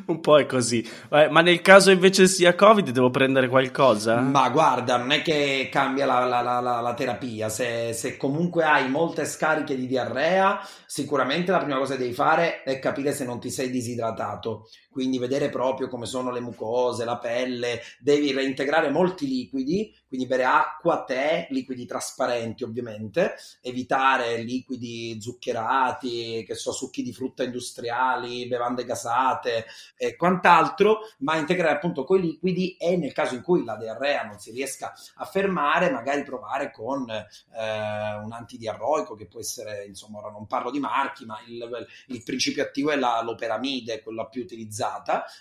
Un 0.07 0.21
po' 0.21 0.39
è 0.39 0.45
così. 0.45 0.87
Ma 1.09 1.41
nel 1.41 1.63
caso 1.63 1.91
invece 1.91 2.27
sia 2.27 2.55
Covid, 2.55 2.91
devo 2.91 3.09
prendere 3.09 3.49
qualcosa? 3.49 4.21
Ma 4.21 4.51
guarda, 4.51 4.99
non 4.99 5.13
è 5.13 5.23
che 5.23 5.69
cambia 5.73 6.05
la, 6.05 6.27
la, 6.27 6.43
la, 6.43 6.61
la 6.61 6.95
terapia. 6.95 7.49
Se, 7.49 7.95
se, 7.95 8.19
comunque 8.19 8.65
hai 8.65 8.91
molte 8.91 9.25
scariche 9.25 9.77
di 9.77 9.87
diarrea, 9.87 10.61
sicuramente 10.87 11.51
la 11.51 11.59
prima 11.59 11.79
cosa 11.79 11.95
che 11.95 12.01
devi 12.01 12.13
fare 12.13 12.63
è 12.63 12.79
capire 12.79 13.13
se 13.13 13.25
non 13.25 13.41
ti 13.41 13.51
sei 13.51 13.71
disidratato. 13.71 14.69
Quindi 14.91 15.19
vedere 15.19 15.49
proprio 15.49 15.89
come 15.89 16.07
sono 16.07 16.31
le 16.31 16.41
mucose, 16.41 17.05
la 17.05 17.19
pelle. 17.19 17.81
Devi 18.01 18.33
reintegrare 18.33 18.91
molti 18.91 19.27
liquidi, 19.27 19.95
quindi 20.09 20.27
bere 20.27 20.45
acqua, 20.45 21.05
tè, 21.05 21.47
liquidi 21.51 21.85
trasparenti 21.85 22.65
ovviamente, 22.65 23.35
evitare 23.61 24.39
liquidi 24.39 25.21
zuccherati, 25.21 26.45
che 26.47 26.55
so, 26.55 26.73
succhi 26.73 27.03
di 27.03 27.13
frutta 27.13 27.43
industriali, 27.43 28.49
bevande 28.49 28.85
gasate 28.85 29.67
e 29.97 30.17
quant'altro, 30.17 31.01
ma 31.19 31.37
integrare 31.37 31.77
appunto 31.77 32.05
quei 32.05 32.23
liquidi 32.23 32.77
e 32.77 32.97
nel 32.97 33.13
caso 33.13 33.35
in 33.35 33.43
cui 33.43 33.65
la 33.65 33.77
diarrea 33.77 34.25
non 34.25 34.39
si 34.39 34.51
riesca 34.51 34.95
a 35.17 35.25
fermare, 35.27 35.91
magari 35.91 36.23
provare 36.23 36.73
con 36.73 37.09
eh, 37.11 37.27
un 37.55 38.33
antidiarroico 38.33 39.15
che 39.15 39.27
può 39.27 39.41
essere, 39.41 39.85
insomma, 39.85 40.19
ora 40.19 40.31
non 40.31 40.47
parlo 40.47 40.71
di 40.71 40.81
marchi, 40.81 41.27
ma 41.27 41.39
il, 41.47 41.87
il 42.07 42.23
principio 42.23 42.63
attivo 42.63 42.91
è 42.91 42.97
la, 42.97 43.21
l'operamide, 43.23 44.03
quella 44.03 44.27
più 44.27 44.43
utilizzata, 44.43 44.77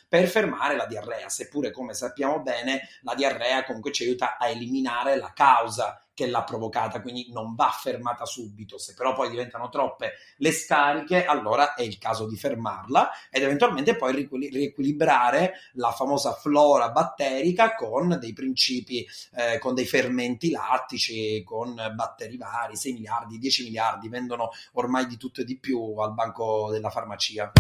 per 0.07 0.27
fermare 0.27 0.75
la 0.75 0.85
diarrea, 0.85 1.29
seppure 1.29 1.71
come 1.71 1.93
sappiamo 1.93 2.41
bene 2.41 2.87
la 3.01 3.13
diarrea 3.13 3.63
comunque 3.63 3.91
ci 3.91 4.03
aiuta 4.03 4.37
a 4.37 4.47
eliminare 4.49 5.17
la 5.17 5.31
causa 5.33 6.01
che 6.17 6.25
l'ha 6.25 6.43
provocata, 6.43 6.99
quindi 6.99 7.27
non 7.31 7.53
va 7.53 7.69
fermata 7.69 8.25
subito. 8.25 8.79
Se 8.79 8.95
però 8.95 9.13
poi 9.13 9.29
diventano 9.29 9.69
troppe 9.69 10.13
le 10.37 10.51
scariche, 10.51 11.25
allora 11.25 11.75
è 11.75 11.83
il 11.83 11.99
caso 11.99 12.25
di 12.25 12.35
fermarla 12.35 13.11
ed 13.29 13.43
eventualmente 13.43 13.95
poi 13.95 14.27
riequilibrare 14.31 15.53
la 15.73 15.91
famosa 15.91 16.33
flora 16.33 16.89
batterica 16.89 17.75
con 17.75 18.17
dei 18.19 18.33
principi, 18.33 19.05
eh, 19.35 19.59
con 19.59 19.75
dei 19.75 19.85
fermenti 19.85 20.49
lattici, 20.49 21.43
con 21.43 21.75
batteri 21.93 22.35
vari, 22.35 22.75
6 22.75 22.93
miliardi, 22.93 23.37
10 23.37 23.63
miliardi, 23.65 24.09
vendono 24.09 24.49
ormai 24.71 25.05
di 25.05 25.17
tutto 25.17 25.41
e 25.41 25.43
di 25.43 25.59
più 25.59 25.97
al 25.99 26.15
banco 26.15 26.71
della 26.71 26.89
farmacia. 26.89 27.51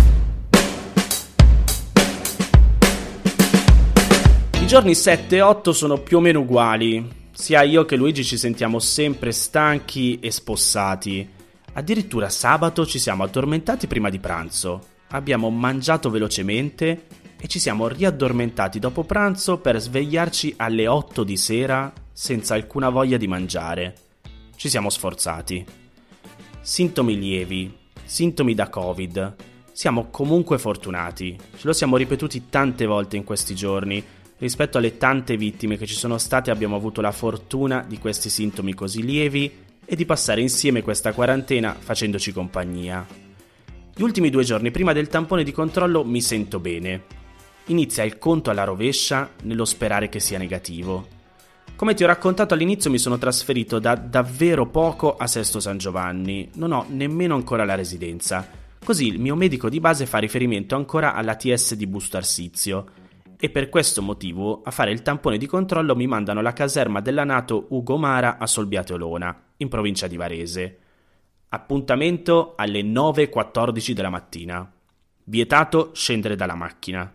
I 4.67 4.69
giorni 4.69 4.95
7 4.95 5.33
e 5.37 5.41
8 5.41 5.71
sono 5.71 5.97
più 5.97 6.17
o 6.17 6.19
meno 6.19 6.41
uguali, 6.41 7.29
sia 7.31 7.61
io 7.61 7.85
che 7.85 7.95
Luigi 7.95 8.25
ci 8.25 8.35
sentiamo 8.35 8.79
sempre 8.79 9.31
stanchi 9.31 10.19
e 10.19 10.29
spossati. 10.29 11.25
Addirittura 11.71 12.27
sabato 12.27 12.85
ci 12.85 12.99
siamo 12.99 13.23
addormentati 13.23 13.87
prima 13.87 14.09
di 14.09 14.19
pranzo. 14.19 14.87
Abbiamo 15.11 15.49
mangiato 15.49 16.09
velocemente 16.09 17.05
e 17.39 17.47
ci 17.47 17.59
siamo 17.59 17.87
riaddormentati 17.87 18.77
dopo 18.77 19.05
pranzo 19.05 19.59
per 19.59 19.79
svegliarci 19.79 20.55
alle 20.57 20.85
8 20.85 21.23
di 21.23 21.37
sera 21.37 21.93
senza 22.11 22.55
alcuna 22.55 22.89
voglia 22.89 23.15
di 23.15 23.27
mangiare. 23.27 23.95
Ci 24.57 24.67
siamo 24.67 24.89
sforzati. 24.89 25.65
Sintomi 26.59 27.17
lievi, 27.17 27.73
sintomi 28.03 28.53
da 28.53 28.67
Covid. 28.67 29.35
Siamo 29.71 30.09
comunque 30.09 30.57
fortunati, 30.57 31.37
ce 31.55 31.67
lo 31.67 31.71
siamo 31.71 31.95
ripetuti 31.95 32.49
tante 32.49 32.85
volte 32.85 33.15
in 33.15 33.23
questi 33.23 33.55
giorni. 33.55 34.03
Rispetto 34.39 34.77
alle 34.77 34.97
tante 34.97 35.35
vittime 35.35 35.77
che 35.77 35.87
ci 35.87 35.95
sono 35.95 36.19
state 36.19 36.51
abbiamo 36.51 36.75
avuto 36.75 37.01
la 37.01 37.11
fortuna 37.11 37.83
di 37.87 37.97
questi 37.97 38.29
sintomi 38.29 38.75
così 38.75 39.03
lievi 39.03 39.51
e 39.83 39.95
di 39.95 40.05
passare 40.05 40.41
insieme 40.41 40.83
questa 40.83 41.11
quarantena 41.11 41.75
facendoci 41.77 42.31
compagnia. 42.31 43.05
Gli 43.95 44.01
ultimi 44.03 44.29
due 44.29 44.43
giorni 44.43 44.69
prima 44.69 44.93
del 44.93 45.07
tampone 45.07 45.43
di 45.43 45.51
controllo 45.51 46.03
mi 46.03 46.21
sento 46.21 46.59
bene. 46.59 47.15
Inizia 47.67 48.03
il 48.03 48.19
conto 48.19 48.51
alla 48.51 48.63
rovescia 48.63 49.31
nello 49.41 49.65
sperare 49.65 50.07
che 50.07 50.19
sia 50.19 50.37
negativo. 50.37 51.07
Come 51.75 51.95
ti 51.95 52.03
ho 52.03 52.07
raccontato 52.07 52.53
all'inizio 52.53 52.91
mi 52.91 52.99
sono 52.99 53.17
trasferito 53.17 53.79
da 53.79 53.95
davvero 53.95 54.67
poco 54.67 55.15
a 55.15 55.25
Sesto 55.25 55.59
San 55.59 55.79
Giovanni, 55.79 56.47
non 56.55 56.73
ho 56.73 56.85
nemmeno 56.89 57.33
ancora 57.33 57.65
la 57.65 57.75
residenza, 57.75 58.47
così 58.83 59.07
il 59.07 59.19
mio 59.19 59.35
medico 59.35 59.67
di 59.67 59.79
base 59.79 60.05
fa 60.05 60.19
riferimento 60.19 60.75
ancora 60.75 61.15
all'ATS 61.15 61.73
di 61.73 61.87
Busto 61.87 62.17
Arsizio 62.17 63.05
e 63.39 63.49
per 63.49 63.69
questo 63.69 64.01
motivo 64.01 64.61
a 64.63 64.71
fare 64.71 64.91
il 64.91 65.01
tampone 65.01 65.37
di 65.37 65.45
controllo 65.45 65.95
mi 65.95 66.07
mandano 66.07 66.39
alla 66.39 66.53
caserma 66.53 67.01
della 67.01 67.23
Nato 67.23 67.67
Ugo 67.69 67.97
Mara 67.97 68.37
a 68.37 68.47
Solbiate 68.47 68.93
Olona, 68.93 69.43
in 69.57 69.69
provincia 69.69 70.07
di 70.07 70.17
Varese. 70.17 70.79
Appuntamento 71.49 72.53
alle 72.55 72.81
9.14 72.81 73.91
della 73.91 74.09
mattina. 74.09 74.69
Vietato 75.23 75.91
scendere 75.93 76.35
dalla 76.35 76.55
macchina. 76.55 77.13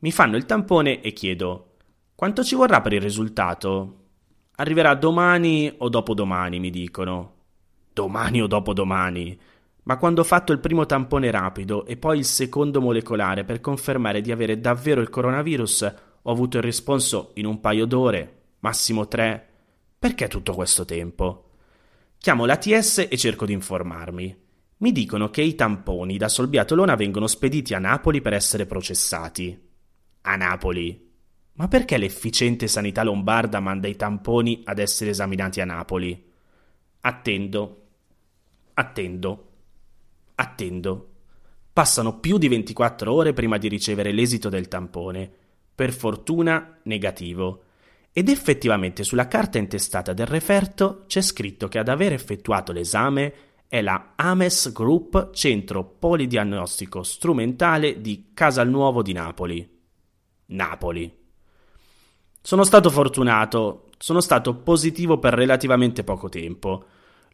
Mi 0.00 0.12
fanno 0.12 0.36
il 0.36 0.44
tampone 0.44 1.00
e 1.00 1.12
chiedo 1.12 1.68
quanto 2.14 2.44
ci 2.44 2.54
vorrà 2.54 2.80
per 2.80 2.92
il 2.92 3.00
risultato? 3.00 4.02
Arriverà 4.56 4.94
domani 4.94 5.72
o 5.78 5.88
dopodomani, 5.88 6.60
mi 6.60 6.70
dicono. 6.70 7.32
Domani 7.92 8.40
o 8.40 8.46
dopodomani? 8.46 9.38
Ma 9.84 9.96
quando 9.98 10.22
ho 10.22 10.24
fatto 10.24 10.52
il 10.52 10.60
primo 10.60 10.86
tampone 10.86 11.30
rapido 11.30 11.84
e 11.84 11.96
poi 11.96 12.18
il 12.18 12.24
secondo 12.24 12.80
molecolare 12.80 13.44
per 13.44 13.60
confermare 13.60 14.20
di 14.20 14.32
avere 14.32 14.58
davvero 14.58 15.00
il 15.00 15.10
coronavirus, 15.10 15.94
ho 16.22 16.30
avuto 16.30 16.56
il 16.56 16.62
risponso 16.62 17.32
in 17.34 17.44
un 17.44 17.60
paio 17.60 17.84
d'ore, 17.84 18.42
massimo 18.60 19.06
tre. 19.08 19.48
Perché 19.98 20.26
tutto 20.28 20.54
questo 20.54 20.86
tempo? 20.86 21.50
Chiamo 22.16 22.46
l'ATS 22.46 23.06
e 23.10 23.16
cerco 23.18 23.44
di 23.44 23.52
informarmi. 23.52 24.42
Mi 24.78 24.92
dicono 24.92 25.28
che 25.28 25.42
i 25.42 25.54
tamponi 25.54 26.16
da 26.16 26.28
Solbiato 26.28 26.74
Lona 26.74 26.94
vengono 26.94 27.26
spediti 27.26 27.74
a 27.74 27.78
Napoli 27.78 28.22
per 28.22 28.32
essere 28.32 28.64
processati. 28.64 29.58
A 30.22 30.36
Napoli? 30.36 31.12
Ma 31.52 31.68
perché 31.68 31.98
l'efficiente 31.98 32.66
sanità 32.66 33.02
lombarda 33.02 33.60
manda 33.60 33.86
i 33.86 33.96
tamponi 33.96 34.62
ad 34.64 34.78
essere 34.78 35.10
esaminati 35.10 35.60
a 35.60 35.66
Napoli? 35.66 36.30
Attendo. 37.00 37.86
Attendo. 38.72 39.48
Attendo. 40.36 41.10
Passano 41.72 42.18
più 42.18 42.38
di 42.38 42.48
24 42.48 43.12
ore 43.12 43.32
prima 43.32 43.58
di 43.58 43.68
ricevere 43.68 44.12
l'esito 44.12 44.48
del 44.48 44.68
tampone. 44.68 45.30
Per 45.74 45.92
fortuna 45.92 46.78
negativo. 46.84 47.62
Ed 48.12 48.28
effettivamente 48.28 49.02
sulla 49.02 49.26
carta 49.26 49.58
intestata 49.58 50.12
del 50.12 50.26
referto 50.26 51.04
c'è 51.06 51.20
scritto 51.20 51.66
che 51.66 51.78
ad 51.78 51.88
aver 51.88 52.12
effettuato 52.12 52.70
l'esame 52.70 53.34
è 53.66 53.82
la 53.82 54.12
Ames 54.14 54.72
Group 54.72 55.32
Centro 55.32 55.84
Polidiagnostico 55.84 57.02
Strumentale 57.02 58.00
di 58.00 58.30
Casalnuovo 58.32 59.02
di 59.02 59.12
Napoli. 59.12 59.68
Napoli. 60.46 61.12
Sono 62.40 62.62
stato 62.62 62.90
fortunato, 62.90 63.88
sono 63.98 64.20
stato 64.20 64.54
positivo 64.54 65.18
per 65.18 65.32
relativamente 65.32 66.04
poco 66.04 66.28
tempo. 66.28 66.84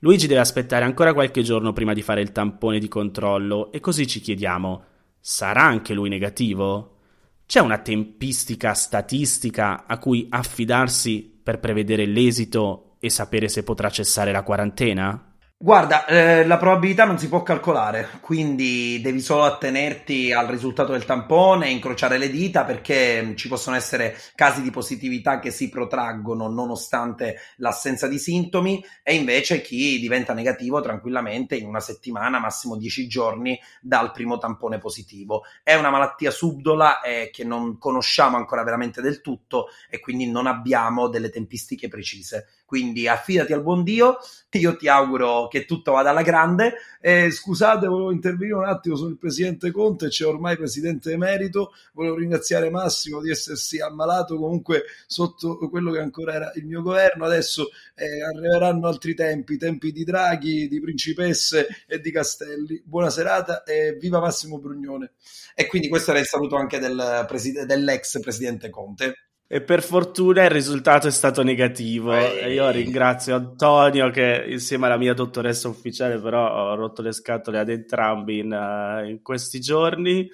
Luigi 0.01 0.27
deve 0.27 0.41
aspettare 0.41 0.85
ancora 0.85 1.13
qualche 1.13 1.43
giorno 1.43 1.73
prima 1.75 1.93
di 1.93 2.01
fare 2.01 2.23
il 2.23 2.33
tampone 2.33 2.79
di 2.79 2.89
controllo 2.89 3.71
e 3.71 3.81
così 3.81 4.07
ci 4.07 4.21
chiediamo, 4.21 4.85
sarà 5.21 5.63
anche 5.63 5.93
lui 5.93 6.09
negativo? 6.09 6.97
C'è 7.45 7.61
una 7.61 7.79
tempistica 7.79 8.73
statistica 8.73 9.85
a 9.87 9.99
cui 9.99 10.27
affidarsi 10.31 11.41
per 11.43 11.61
prevedere 11.61 12.07
l'esito 12.07 12.97
e 12.99 13.11
sapere 13.11 13.49
se 13.49 13.63
potrà 13.63 13.91
cessare 13.91 14.33
la 14.33 14.43
quarantena? 14.43 15.30
Guarda, 15.63 16.07
eh, 16.07 16.47
la 16.47 16.57
probabilità 16.57 17.05
non 17.05 17.19
si 17.19 17.29
può 17.29 17.43
calcolare, 17.43 18.09
quindi 18.23 18.99
devi 19.03 19.21
solo 19.21 19.43
attenerti 19.43 20.33
al 20.33 20.47
risultato 20.47 20.93
del 20.93 21.05
tampone 21.05 21.67
e 21.67 21.73
incrociare 21.73 22.17
le 22.17 22.31
dita 22.31 22.65
perché 22.65 23.35
ci 23.37 23.47
possono 23.47 23.77
essere 23.77 24.17
casi 24.35 24.63
di 24.63 24.71
positività 24.71 25.39
che 25.39 25.51
si 25.51 25.69
protraggono 25.69 26.49
nonostante 26.49 27.41
l'assenza 27.57 28.09
di 28.09 28.19
sintomi 28.19 28.83
e 29.03 29.15
invece 29.15 29.61
chi 29.61 29.99
diventa 30.01 30.33
negativo 30.33 30.81
tranquillamente 30.81 31.57
in 31.57 31.67
una 31.67 31.81
settimana, 31.81 32.39
massimo 32.39 32.79
dieci 32.79 33.07
giorni 33.07 33.61
dal 33.83 34.13
primo 34.13 34.39
tampone 34.39 34.79
positivo. 34.79 35.43
È 35.63 35.75
una 35.75 35.91
malattia 35.91 36.31
subdola 36.31 37.03
eh, 37.03 37.29
che 37.31 37.45
non 37.45 37.77
conosciamo 37.77 38.39
ancora 38.39 38.65
veramente 38.65 39.03
del 39.03 39.21
tutto 39.21 39.67
e 39.91 40.01
quindi 40.01 40.27
non 40.27 40.47
abbiamo 40.47 41.09
delle 41.09 41.29
tempistiche 41.29 41.89
precise. 41.89 42.47
Quindi 42.71 43.09
affidati 43.09 43.53
al 43.53 43.65
buon 43.65 43.83
Dio, 43.83 44.19
io 44.53 44.77
ti 44.77 44.87
auguro 44.87 45.49
che 45.49 45.65
tutto 45.65 45.91
vada 45.91 46.11
alla 46.11 46.23
grande. 46.23 46.75
Eh, 47.01 47.29
scusate, 47.33 47.89
volevo 47.89 48.13
intervenire 48.13 48.55
un 48.55 48.65
attimo 48.65 48.95
sul 48.95 49.19
presidente 49.19 49.73
Conte, 49.73 50.07
c'è 50.07 50.25
ormai 50.25 50.57
presidente 50.57 51.11
emerito. 51.11 51.73
Volevo 51.95 52.15
ringraziare 52.15 52.71
Massimo 52.71 53.21
di 53.21 53.29
essersi 53.29 53.81
ammalato 53.81 54.37
comunque 54.37 54.85
sotto 55.09 55.59
quello 55.69 55.91
che 55.91 55.99
ancora 55.99 56.35
era 56.35 56.53
il 56.55 56.65
mio 56.65 56.81
governo. 56.81 57.25
Adesso 57.25 57.71
eh, 57.97 58.23
arriveranno 58.23 58.87
altri 58.87 59.17
tempi, 59.17 59.57
tempi 59.57 59.91
di 59.91 60.05
Draghi, 60.05 60.69
di 60.69 60.81
principesse 60.81 61.67
e 61.89 61.99
di 61.99 62.13
Castelli. 62.13 62.81
Buona 62.85 63.11
serata 63.11 63.65
e 63.65 63.97
viva 63.99 64.21
Massimo 64.21 64.61
Brugnone. 64.61 65.11
E 65.57 65.67
quindi 65.67 65.89
questo 65.89 66.13
era 66.13 66.21
il 66.21 66.27
saluto 66.27 66.55
anche 66.55 66.79
del 66.79 67.25
preside- 67.27 67.67
dell'ex 67.67 68.21
presidente 68.21 68.71
Conte. 68.71 69.30
E 69.53 69.61
per 69.63 69.83
fortuna 69.83 70.45
il 70.45 70.51
risultato 70.51 71.09
è 71.09 71.11
stato 71.11 71.43
negativo. 71.43 72.15
E 72.15 72.53
io 72.53 72.71
ringrazio 72.71 73.35
Antonio 73.35 74.09
che 74.11 74.45
insieme 74.47 74.87
alla 74.87 74.97
mia 74.97 75.13
dottoressa 75.13 75.67
ufficiale 75.67 76.21
però 76.21 76.71
ho 76.71 76.77
rotto 76.77 77.03
le 77.03 77.11
scatole 77.11 77.59
ad 77.59 77.69
entrambi 77.69 78.39
in, 78.39 78.53
uh, 78.53 79.05
in 79.05 79.23
questi 79.23 79.59
giorni. 79.59 80.31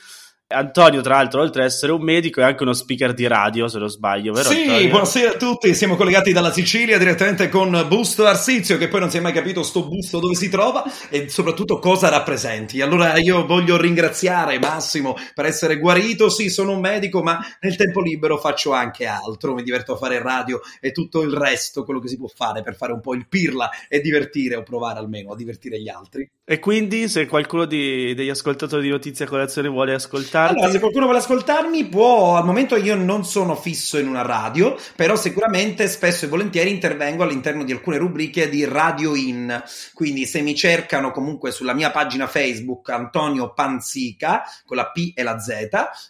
Antonio, 0.49 1.01
tra 1.01 1.17
l'altro, 1.17 1.41
oltre 1.41 1.63
ad 1.63 1.67
essere 1.67 1.91
un 1.91 2.03
medico, 2.03 2.41
è 2.41 2.45
anche 2.45 2.63
uno 2.63 2.73
speaker 2.73 3.13
di 3.13 3.27
radio, 3.27 3.67
se 3.67 3.81
non 3.81 3.89
sbaglio, 3.89 4.33
vero? 4.33 4.49
Sì, 4.49 4.61
Antonio? 4.61 4.89
buonasera 4.91 5.31
a 5.33 5.37
tutti. 5.37 5.75
Siamo 5.75 5.97
collegati 5.97 6.33
dalla 6.33 6.53
Sicilia 6.53 6.99
direttamente 6.99 7.49
con 7.49 7.85
Busto 7.89 8.25
Arsizio, 8.25 8.79
che 8.79 8.87
poi 8.87 9.01
non 9.01 9.11
si 9.11 9.17
è 9.17 9.21
mai 9.21 9.33
capito 9.33 9.65
sto 9.65 9.89
busto 9.89 10.21
dove 10.21 10.37
si 10.37 10.49
trova 10.49 10.85
e 11.11 11.29
soprattutto 11.29 11.81
cosa 11.81 12.09
rappresenti. 12.11 12.81
Allora 12.81 13.19
io 13.19 13.45
voglio 13.45 13.77
ringraziare 13.77 14.61
Massimo 14.61 15.17
per 15.35 15.47
essere 15.47 15.79
guarito. 15.79 16.29
Sì, 16.29 16.49
sono 16.49 16.71
un 16.71 16.81
medico, 16.81 17.25
ma 17.25 17.45
nel 17.63 17.75
tempo 17.75 18.01
libero 18.01 18.39
faccio 18.39 18.73
anche 18.73 19.05
altro. 19.05 19.53
Mi 19.53 19.65
diverto 19.65 19.95
a 19.95 19.97
fare 19.97 20.23
radio 20.23 20.61
e 20.81 20.93
tutto 20.93 21.23
il 21.23 21.33
resto, 21.33 21.83
quello 21.83 21.99
che 21.99 22.07
si 22.07 22.17
può 22.17 22.29
fare 22.29 22.63
per 22.63 22.77
fare 22.77 22.93
un 22.93 23.01
po' 23.01 23.15
il 23.15 23.27
pirla 23.29 23.69
e 23.89 24.01
divertire 24.01 24.55
o 24.55 24.63
provare 24.63 25.01
almeno 25.01 25.33
a 25.33 25.37
divertire 25.37 25.81
gli 25.81 25.89
altri. 25.89 26.31
E 26.45 26.61
quindi, 26.61 27.09
se 27.09 27.27
qualcuno 27.27 27.65
di, 27.65 28.15
degli 28.15 28.29
ascoltatori 28.29 28.83
di 28.83 28.91
Notizia 28.91 29.27
Colazione 29.27 29.67
vuole 29.67 29.93
ascoltarti, 30.37 30.59
allora, 30.59 30.71
se 30.71 30.79
qualcuno 30.79 31.05
vuole 31.05 31.19
ascoltarmi, 31.21 31.85
può. 31.87 32.37
Al 32.37 32.45
momento 32.45 32.77
io 32.77 32.95
non 32.95 33.25
sono 33.25 33.55
fisso 33.55 33.99
in 33.99 34.09
una 34.09 34.23
radio, 34.23 34.77
però 34.95 35.17
sicuramente 35.17 35.89
spesso 35.89 36.25
e 36.25 36.29
volentieri 36.29 36.71
intervengo 36.71 37.23
all'interno 37.23 37.65
di 37.65 37.73
alcune 37.73 37.99
rubriche 37.99 38.49
di 38.49 38.65
Radio 38.65 39.15
In. 39.15 39.63
Quindi, 39.95 40.27
se 40.27 40.41
mi 40.41 40.55
cercano 40.55 41.11
comunque 41.11 41.51
sulla 41.51 41.73
mia 41.73 41.91
pagina 41.91 42.27
Facebook 42.27 42.89
Antonio 42.91 43.53
Panzica 43.53 44.43
con 44.65 44.77
la 44.77 44.91
P 44.91 45.13
e 45.15 45.23
la 45.23 45.39
Z, 45.39 45.51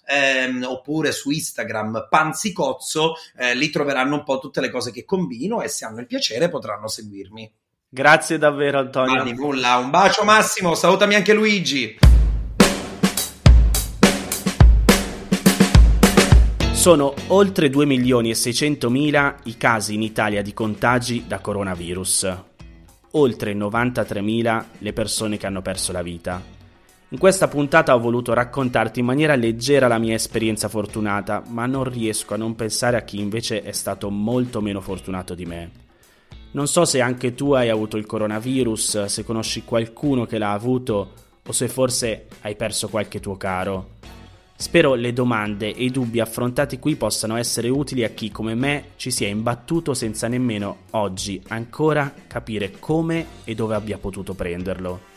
ehm, 0.06 0.64
oppure 0.68 1.12
su 1.12 1.30
Instagram 1.30 2.08
Panzicozzo, 2.10 3.14
eh, 3.36 3.54
lì 3.54 3.70
troveranno 3.70 4.16
un 4.16 4.24
po' 4.24 4.38
tutte 4.38 4.60
le 4.60 4.70
cose 4.70 4.90
che 4.90 5.04
combino 5.04 5.62
e 5.62 5.68
se 5.68 5.84
hanno 5.84 6.00
il 6.00 6.06
piacere 6.06 6.48
potranno 6.48 6.88
seguirmi. 6.88 7.52
Grazie 7.88 8.36
davvero, 8.36 8.78
Antonio. 8.78 9.14
Ma 9.14 9.22
di 9.22 9.32
nulla, 9.32 9.76
un 9.76 9.90
bacio 9.90 10.24
Massimo, 10.24 10.74
salutami 10.74 11.14
anche 11.14 11.32
Luigi. 11.32 11.96
Sono 16.86 17.14
oltre 17.30 17.68
2 17.68 17.84
milioni 17.84 18.30
e 18.30 18.36
600 18.36 18.88
mila 18.90 19.34
i 19.46 19.56
casi 19.56 19.94
in 19.94 20.02
Italia 20.02 20.40
di 20.40 20.54
contagi 20.54 21.24
da 21.26 21.40
coronavirus. 21.40 22.36
Oltre 23.10 23.54
93 23.54 24.20
mila 24.20 24.64
le 24.78 24.92
persone 24.92 25.36
che 25.36 25.46
hanno 25.48 25.62
perso 25.62 25.90
la 25.90 26.02
vita. 26.02 26.40
In 27.08 27.18
questa 27.18 27.48
puntata 27.48 27.92
ho 27.92 27.98
voluto 27.98 28.34
raccontarti 28.34 29.00
in 29.00 29.06
maniera 29.06 29.34
leggera 29.34 29.88
la 29.88 29.98
mia 29.98 30.14
esperienza 30.14 30.68
fortunata, 30.68 31.42
ma 31.48 31.66
non 31.66 31.82
riesco 31.82 32.34
a 32.34 32.36
non 32.36 32.54
pensare 32.54 32.96
a 32.96 33.02
chi 33.02 33.18
invece 33.18 33.62
è 33.62 33.72
stato 33.72 34.08
molto 34.08 34.60
meno 34.60 34.80
fortunato 34.80 35.34
di 35.34 35.44
me. 35.44 35.70
Non 36.52 36.68
so 36.68 36.84
se 36.84 37.00
anche 37.00 37.34
tu 37.34 37.50
hai 37.50 37.68
avuto 37.68 37.96
il 37.96 38.06
coronavirus, 38.06 39.06
se 39.06 39.24
conosci 39.24 39.64
qualcuno 39.64 40.24
che 40.24 40.38
l'ha 40.38 40.52
avuto 40.52 41.14
o 41.44 41.50
se 41.50 41.66
forse 41.66 42.28
hai 42.42 42.54
perso 42.54 42.86
qualche 42.86 43.18
tuo 43.18 43.36
caro. 43.36 43.94
Spero 44.58 44.94
le 44.94 45.12
domande 45.12 45.74
e 45.74 45.84
i 45.84 45.90
dubbi 45.90 46.18
affrontati 46.18 46.78
qui 46.78 46.96
possano 46.96 47.36
essere 47.36 47.68
utili 47.68 48.04
a 48.04 48.08
chi 48.08 48.30
come 48.30 48.54
me 48.54 48.92
ci 48.96 49.10
si 49.10 49.24
è 49.24 49.28
imbattuto 49.28 49.92
senza 49.92 50.28
nemmeno 50.28 50.84
oggi 50.92 51.42
ancora 51.48 52.12
capire 52.26 52.72
come 52.78 53.26
e 53.44 53.54
dove 53.54 53.74
abbia 53.74 53.98
potuto 53.98 54.32
prenderlo. 54.32 55.14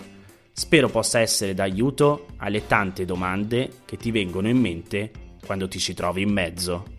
Spero 0.52 0.90
possa 0.90 1.20
essere 1.20 1.54
d'aiuto 1.54 2.28
alle 2.38 2.68
tante 2.68 3.06
domande 3.06 3.78
che 3.86 3.96
ti 3.96 4.12
vengono 4.12 4.50
in 4.50 4.58
mente 4.58 5.12
quando 5.46 5.70
ti 5.70 5.80
ci 5.80 5.94
trovi 5.94 6.24
in 6.24 6.32
mezzo. 6.32 6.98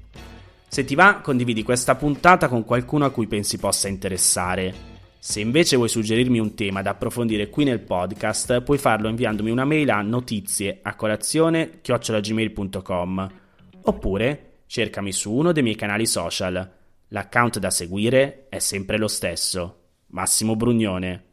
Se 0.67 0.85
ti 0.85 0.95
va, 0.95 1.21
condividi 1.23 1.63
questa 1.63 1.95
puntata 1.95 2.49
con 2.49 2.65
qualcuno 2.65 3.05
a 3.05 3.11
cui 3.11 3.27
pensi 3.27 3.59
possa 3.59 3.89
interessare 3.89 4.90
se 5.23 5.41
invece 5.41 5.77
vuoi 5.77 5.91
suggerirmi 5.91 6.39
un 6.39 6.55
tema 6.55 6.81
da 6.81 6.93
approfondire 6.93 7.51
qui 7.51 7.65
nel 7.65 7.81
podcast, 7.81 8.63
puoi 8.63 8.79
farlo 8.79 9.07
inviandomi 9.07 9.51
una 9.51 9.67
mail 9.67 9.91
a 9.91 10.01
notizie 10.01 10.79
a 10.81 10.95
colazione 10.95 11.81
chiocciolagmail.com 11.83 13.31
oppure 13.83 14.61
cercami 14.65 15.13
su 15.13 15.31
uno 15.31 15.53
dei 15.53 15.63
miei 15.63 15.77
canali 15.77 16.07
social. 16.07 16.73
L'account 17.09 17.59
da 17.59 17.69
seguire 17.69 18.47
è 18.49 18.61
sempre 18.61 18.97
lo 18.97 19.09
stesso, 19.09 19.81
Massimo 20.07 20.57
Brugnone. 20.57 21.25